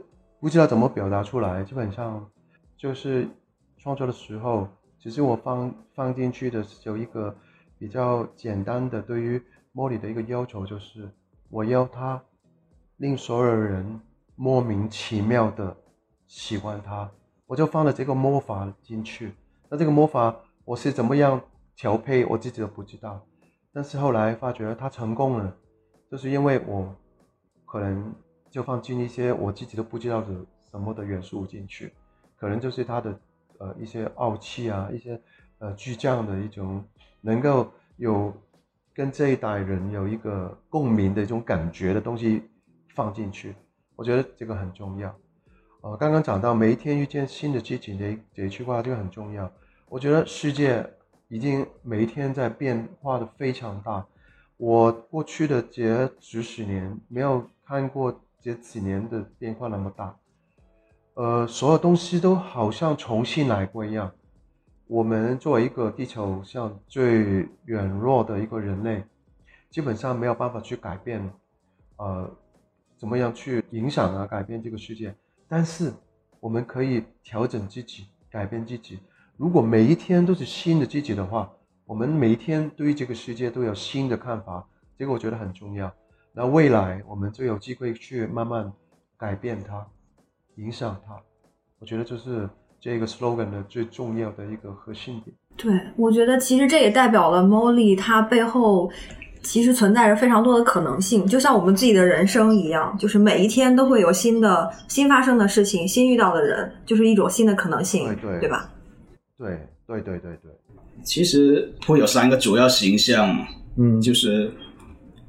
[0.40, 2.30] 不知道怎么表达出来，基本上
[2.76, 3.26] 就是
[3.78, 4.68] 创作的时候，
[4.98, 7.34] 其实我放放进去的是有一个
[7.78, 9.42] 比较简单的对于
[9.74, 11.08] 茉莉的一个要求，就是
[11.48, 12.22] 我要他
[12.98, 13.98] 令所有人
[14.36, 15.74] 莫名其妙的
[16.26, 17.10] 喜欢他，
[17.46, 19.32] 我就放了这个魔法进去。
[19.70, 20.36] 那这个魔法
[20.66, 21.40] 我是怎么样
[21.74, 23.24] 调配，我自己都不知道。
[23.72, 25.56] 但是后来发觉他成功了，
[26.10, 26.94] 就是因为我。
[27.70, 28.14] 可能
[28.50, 30.28] 就放进一些我自己都不知道的
[30.70, 31.92] 什么的元素进去，
[32.38, 33.20] 可能就是他的
[33.58, 35.20] 呃一些傲气啊，一些
[35.58, 36.82] 呃倔强的一种，
[37.20, 38.32] 能够有
[38.94, 42.42] 跟这一代人有一个共鸣的一种感觉的东西
[42.94, 43.54] 放进去，
[43.94, 45.14] 我觉得这个很重要。
[45.82, 49.52] 呃，刚刚讲到每一天遇见新的激情的这一句话，这个很重要。
[49.90, 50.84] 我觉得世界
[51.28, 54.06] 已经每一天在变化的非常大，
[54.56, 57.46] 我过去的这几十年没有。
[57.68, 60.16] 看过这几年的变化那么大，
[61.12, 64.10] 呃，所有东西都好像重新来过一样。
[64.86, 69.04] 我们作为一个地球上最软弱的一个人类，
[69.68, 71.30] 基本上没有办法去改变，
[71.98, 72.34] 呃，
[72.96, 75.14] 怎么样去影响啊改变这个世界？
[75.46, 75.92] 但是
[76.40, 78.98] 我们可以调整自己，改变自己。
[79.36, 81.52] 如果每一天都是新的自己的话，
[81.84, 84.66] 我们每一天对于这个世界都有新的看法，
[84.96, 85.94] 这个我觉得很重要。
[86.38, 88.72] 那未来我们就有机会去慢慢
[89.18, 89.84] 改变它，
[90.54, 91.12] 影响它。
[91.80, 92.48] 我觉得这是
[92.80, 95.34] 这个 slogan 的最重要的一个核心点。
[95.56, 98.88] 对，我觉得其实这也代表了 Molly 它背后
[99.42, 108.70] 其实存在着非常多的可能性，就像我们自己的人生一样，就是每一天都会有新的新发生的事情，新遇到的人，就是一种新的可能性，对对，对吧？
[109.36, 109.48] 对
[109.88, 110.52] 对对对对。
[111.02, 113.36] 其实会有三个主要形象，
[113.76, 114.52] 嗯，就是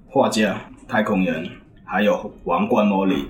[0.07, 0.69] 画家。
[0.90, 1.48] 太空人，
[1.86, 3.24] 还有王冠茉莉，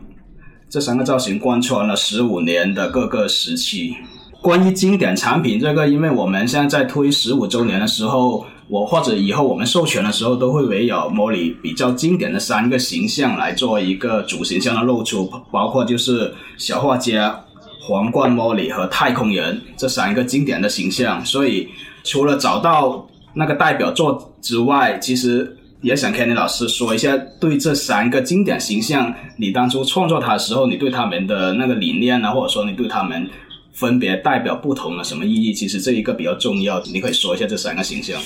[0.69, 3.93] 这三个造型贯穿了十五年的各个时期。
[4.41, 17.37] 关于经典产品这个，因为我们现在在推十五周年的时候，我或者以后我们授权的时候，都会围绕茉莉比较经典的三个形象来做一个主形象的露出，包括就是小画家、
[17.81, 21.23] 皇冠茉莉和太空人这三个经典的形象。
[21.25, 21.67] 所以，
[22.05, 25.57] 除了找到那个代表作之外，其实。
[25.81, 33.29] 也想 Kenny 老师说一下，对这三个经典形象，你当初创作它的时候，你对他们的那个理念呢，或者说你对他们
[33.71, 35.53] 分别代表不同的什么意义？
[35.53, 38.21] 其实这一个比较重要，你可以说一下这三个形象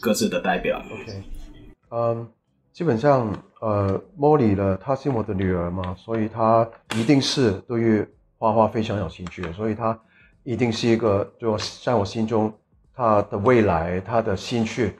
[0.00, 0.82] 各自的代表。
[0.90, 1.22] OK，
[1.90, 2.26] 嗯，
[2.72, 8.04] 基本上，呃，Molly 呢，她是我的女儿嘛，所以她一定是对于
[8.36, 9.96] 画画非常有兴趣的，所以她
[10.42, 12.52] 一定是一个，就在我心中，
[12.96, 14.92] 她的未来，她的兴趣。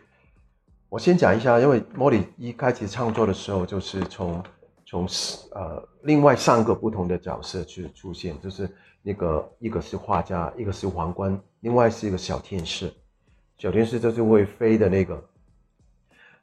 [0.88, 4.42] 我先讲一下，因为莫里一开始创作的时候，就是从
[4.84, 5.06] 从
[5.50, 8.70] 呃另外三个不同的角色去出现，就是
[9.02, 12.90] 那个一个是画家，一个是皇冠，另外是一个小天使，
[13.58, 15.22] 小天使就是会飞的那个。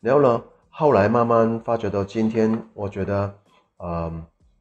[0.02, 3.34] 然后呢，后来慢慢发觉到今天，我觉得，
[3.78, 4.12] 呃，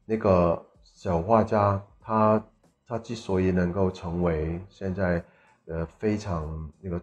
[0.05, 2.41] 那个小画家他
[2.87, 5.23] 他之所以能够成为现在
[5.67, 6.99] 呃非常那个。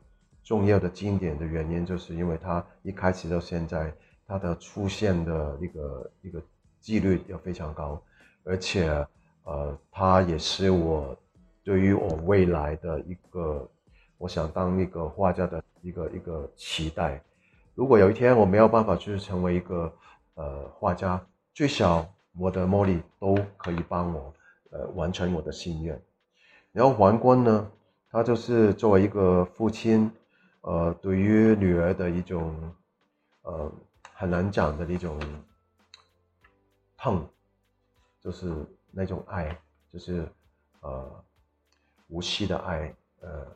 [0.51, 3.94] 重要的经典的原因，就是因为他一开始到现在，
[4.26, 6.42] 他的出现的一个一个
[6.80, 8.03] 几率要非常高，
[8.42, 8.88] 而且，
[9.44, 11.16] 呃，他也是我
[11.62, 13.70] 对于我未来的一个，
[14.18, 17.22] 我想当一个画家的一个一个期待。
[17.76, 19.92] 如果有一天我没有办法去成为一个
[20.34, 21.24] 呃画家，
[21.55, 22.05] 最少
[22.36, 24.34] 我的茉莉都可以帮我
[24.72, 26.03] 呃完成我的心愿。
[26.72, 27.70] 然后皇冠呢，
[28.11, 30.11] 他就是作为一个父亲。
[30.63, 32.55] 呃，对于女儿的一种，
[33.43, 33.73] 呃，
[34.13, 35.19] 很难讲的一种
[36.99, 37.27] 痛，
[38.21, 38.53] 就是
[38.91, 39.59] 那种爱，
[39.91, 40.29] 就是
[40.81, 41.25] 呃，
[42.09, 43.47] 无息的爱，呃，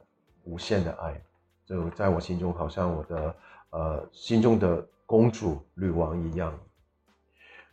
[0.44, 1.20] 无限的爱，
[1.66, 3.36] 就在我心中好像我的
[3.70, 6.58] 呃心中的公主女王一样。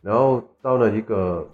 [0.02, 1.48] 然后到了一个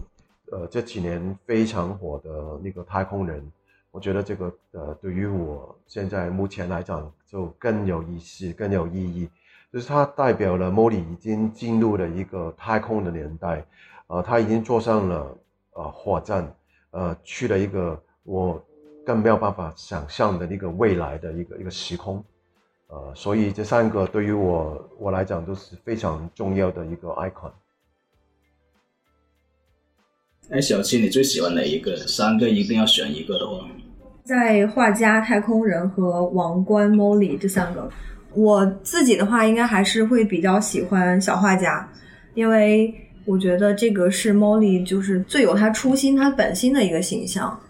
[0.51, 3.53] 呃这几年非常火的那个太空人，
[3.91, 9.29] 我觉得这个呃对于我现在目前来讲就更有意思、更有意义，
[9.73, 13.65] 就是它代表了莫里已经进入了一个太空的年代，
[14.07, 15.37] 呃，他已经坐上了
[15.73, 16.55] 呃火箭，
[16.91, 18.63] 呃，去了一个我
[19.05, 22.23] 更没有办法想象的那个未来的一个一个时空，
[22.89, 27.51] 呃，所以这三个对于我我来讲都是非常重要的一个 icon。
[30.51, 31.95] 哎，小七，你最喜欢哪一个？
[32.07, 33.67] 三个一定要选一个的话，
[34.25, 37.87] 在画家、太空人和王冠 Molly 这三个，
[38.33, 41.87] 我自己的话应该还是会比较喜欢小画家，
[42.33, 42.95] 因为
[43.27, 47.61] 我觉得这个是 Molly 就是最有他初心、他本心的一个形象。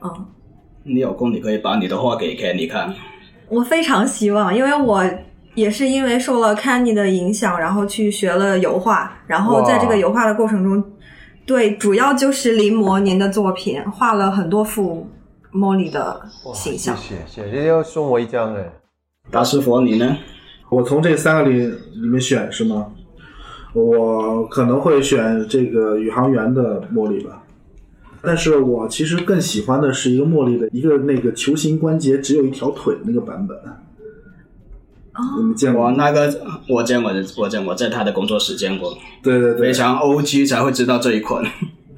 [0.00, 0.26] 嗯，
[0.84, 2.94] 你有空你可以把你的画给 Kenny 看。
[3.48, 5.04] 我非常希望，因为我
[5.56, 10.84] 也是因为受了 Kenny 的影响，然后去学了油画，然后在这个油画的过程中。
[11.44, 15.06] 对，主要就是临摹您的作品，画了很多幅
[15.50, 16.20] 莫莉的
[16.54, 16.96] 形象。
[16.96, 18.72] 谢谢，谢谢，要送我一张哎。
[19.30, 20.16] 大师傅，你呢？
[20.70, 22.92] 我从这三个里里面选是吗？
[23.74, 27.42] 我可能会选这个宇航员的茉莉吧。
[28.22, 33.58] 但是我其实更喜欢的是一个茉莉的一个那个球形关节只有一条腿那个版本。
[35.38, 36.32] 你们见过那个？
[36.68, 38.96] 我见过，我见过，在他的工作室见过。
[39.22, 41.44] 对对对，非常 O G 才会知道这一款，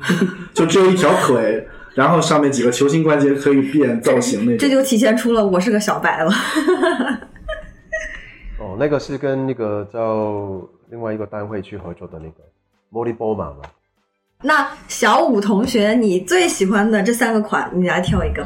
[0.53, 4.59] 就只有一条腿，然后上面几个球形关节可以变造型那种。
[4.59, 6.33] 这就体现出了我是个小白了。
[8.59, 10.61] 哦，那个是跟那个叫
[10.91, 12.35] 另外一个单位去合作的那个
[12.93, 13.63] Molly Bowman 吗？
[14.43, 18.45] 那小五同学，你最喜欢的这三个款，你来挑一个。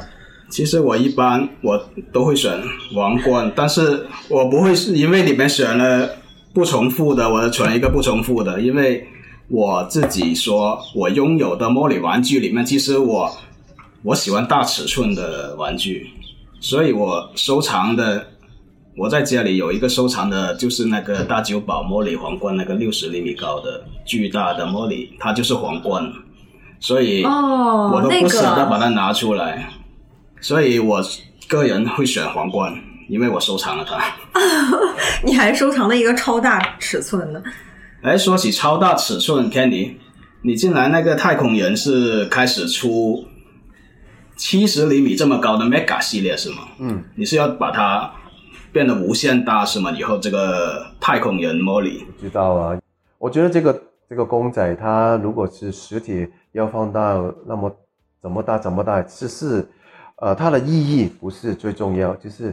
[0.49, 2.59] 其实我一般我都会选
[2.94, 6.09] 王冠，但是我不会是因为里面选了
[6.55, 9.07] 不重复的，我选一个不重复的，因为
[9.49, 13.30] 我自己说我拥有的茉莉玩具里面，其实我
[14.03, 16.09] 我喜欢大尺寸的玩具，
[16.61, 18.26] 所以我收藏的
[18.96, 26.11] 我在家里有一个收藏的就是那个大酒保茉莉皇冠，那个六十厘米高的巨大的茉莉，它就是皇冠，
[26.80, 29.68] 所以我都不舍得把它拿出来。
[30.41, 31.03] 所以，我
[31.49, 32.72] 个人会选皇冠，
[33.09, 33.99] 因为我收藏了它。
[35.24, 37.43] 你还收藏了一个超大尺寸的？
[38.03, 39.95] 哎，说起超大尺寸，Candy，
[40.43, 43.24] 你进来那个太空人是开始出
[44.36, 46.68] 七十厘米这么高的 Mega 系列是吗？
[46.78, 47.03] 嗯。
[47.16, 48.12] 你是要把它
[48.70, 49.91] 变得无限大是吗？
[49.91, 52.05] 以后这个太空人 Molly。
[52.20, 52.78] 知道啊，
[53.18, 57.74] 我觉得这个这个公仔，它如果是实体要放到那么
[58.22, 59.68] 怎么大怎么大，只是。
[60.21, 62.53] 呃，它的意义不是最重要，就是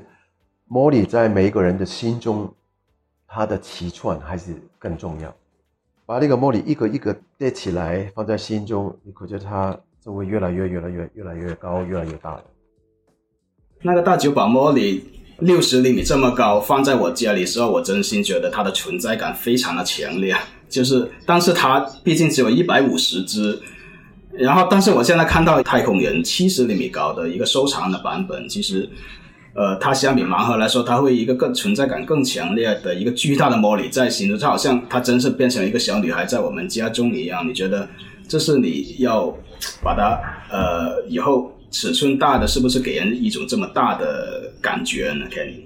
[0.70, 2.54] 茉莉在每一个人的心中，
[3.28, 5.36] 它的尺寸还是更重要。
[6.06, 12.40] 把那个茉莉一个一个叠起来，放在心中，你可觉它就会越来越、越来越、越来越高、越来越大
[13.82, 15.04] 那个大酒保茉莉
[15.40, 20.36] 六十厘米这么高，放在我家里时候，我真心觉得它的存在感非常的强烈。
[20.70, 23.60] 就是，但是它毕竟只有一百五十只。
[24.38, 28.90] 然后，但是我现在看到太空人七十厘米高的一个收藏的版本，其实，
[29.54, 37.48] 呃，它相比盲盒来说，它会一个更存在感更强烈的一个巨大的魔力在心中，它好像它真是变成一个小女孩在我们家中一样。
[37.48, 37.88] 你觉得
[38.28, 39.34] 这是你要
[39.82, 40.20] 把它
[40.52, 45.62] 呃以后尺寸大的，是不是给人一种这么大的感觉呢？Kenny？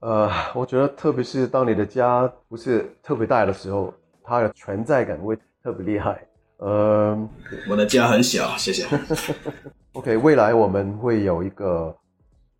[0.00, 3.94] 呃，我觉得特别是当你的家不是特别大的时候，
[4.24, 6.26] 它的存在感会特别厉害。
[6.62, 7.18] 呃，
[7.68, 8.86] 我的家很小，谢谢。
[9.94, 11.92] OK，未来我们会有一个，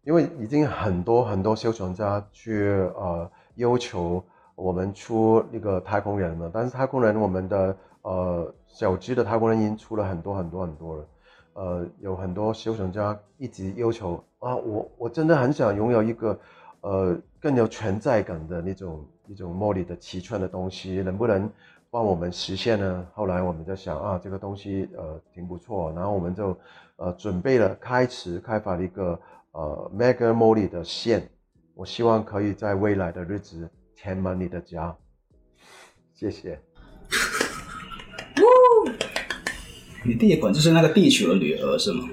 [0.02, 2.64] 因为已经很多很多收藏家去
[2.96, 4.20] 呃要求
[4.56, 11.06] 我们出那个太空人了，但是太空人我们的呃小只的太空人已经出了很多很多很多了，
[11.52, 16.36] 呃，有很多收藏家一直要求啊，我我真的很想拥有一个
[16.80, 21.48] 呃更有存在感的那种一种茉莉的尺寸的东西，能不能？
[21.92, 23.06] 帮我们实现呢？
[23.12, 26.58] 后来我们在想啊，这个东西呃挺不错，然后我们就
[26.96, 29.20] 呃准备了开始开发了一个
[29.50, 31.28] 呃 Mega Molly 的线，
[31.74, 34.96] 我希望可以在未来的日子填满你的家。
[36.14, 36.58] 谢谢。
[40.02, 42.08] 你第一款就是那个地球的女儿是吗？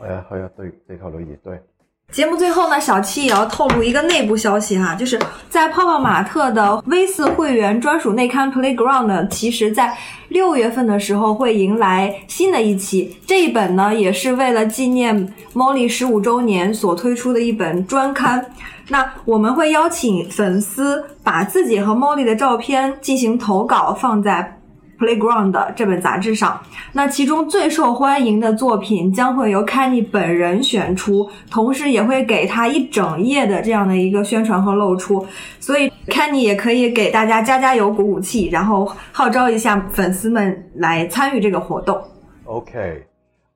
[0.00, 1.62] 哎呀，哎呀，对，地球女儿对。
[2.10, 5.18] 节目最后呢，小七也要透露一个内部消息哈，就是
[5.50, 9.94] 在泡泡玛特的 V 四会员专属内刊 Playground，其实在
[10.28, 13.18] 六月份的时候会迎来新的一期。
[13.26, 18.44] 这一本呢，也是为了纪念 Molly 十五周年所推出的一本专刊。
[18.88, 24.57] 那我们会邀请粉丝把自己和 Molly 的照片进行投稿，放在。
[24.98, 26.60] Playground 这本杂志上，
[26.92, 35.24] 那其中最受欢迎的作品将会由 Kenny 本人选出，同时也会给他一整页的这样的一个宣传和露出，
[35.60, 42.02] 所以 Kenny 也可以给大家加加油、鼓鼓气，然后号召一下粉丝们来参与这个活动。
[42.44, 43.06] OK，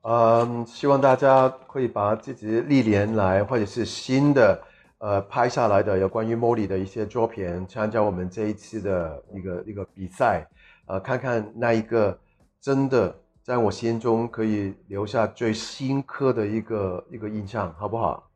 [0.02, 4.62] 嗯，希望大家可以把自己历年来或者是新的
[4.98, 10.46] 呃拍下来的有关于 Molly 的一些作品，参加我们这一次的一个一个比赛。
[10.92, 12.18] 呃，看看那一个
[12.60, 18.28] 真的在我心中可以留下最深刻的一个一个印象，好不好？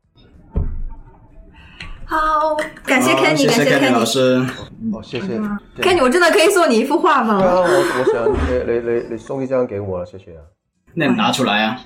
[2.07, 4.43] 好，感谢 Kenny，感谢 Kenny 老师。
[4.91, 5.39] 哦，谢谢
[5.83, 7.39] Kenny，我真的可以送你一幅画吗？
[7.39, 10.41] 刚刚我我想你你你你送一张给我，谢谢啊。
[10.95, 11.79] 那你拿出来啊。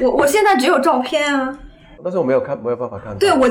[0.00, 1.56] 我我现在只有照片啊。
[2.02, 3.16] 但是我没有看，没有办法看。
[3.18, 3.48] 对我。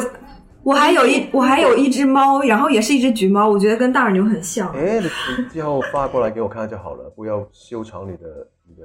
[0.66, 4.68] 我还有一我还有一只猫，然后也是一只橘猫，我觉得跟大耳牛很像。
[4.74, 8.82] 哎，你最后发过来给我看就好了，不要收藏你的你的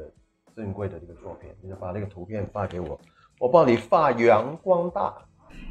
[0.55, 3.01] 珍贵的这个作品，你就把那个图片发给我，
[3.39, 5.11] 我帮你发扬光大。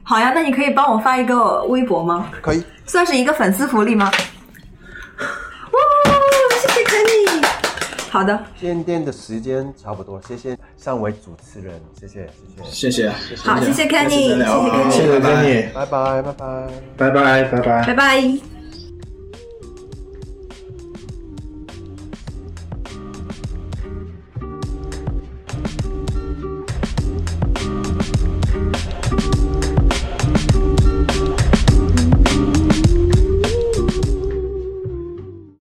[0.03, 2.32] 好呀，那你可以帮我发一个微博吗？
[2.41, 4.10] 可以，算是一个粉丝福利吗？
[4.10, 5.80] 哇，
[6.60, 7.59] 谢谢肯尼。
[8.10, 12.28] 好的，今天的时间差不多，谢谢三位主持人，谢谢
[12.66, 13.12] 谢谢。
[13.30, 16.68] 谢谢，好谢谢 Kenny，谢谢 Kenny，谢谢 Kenny，拜拜拜拜。
[16.97, 17.86] 拜拜拜拜。
[17.86, 18.59] 拜拜。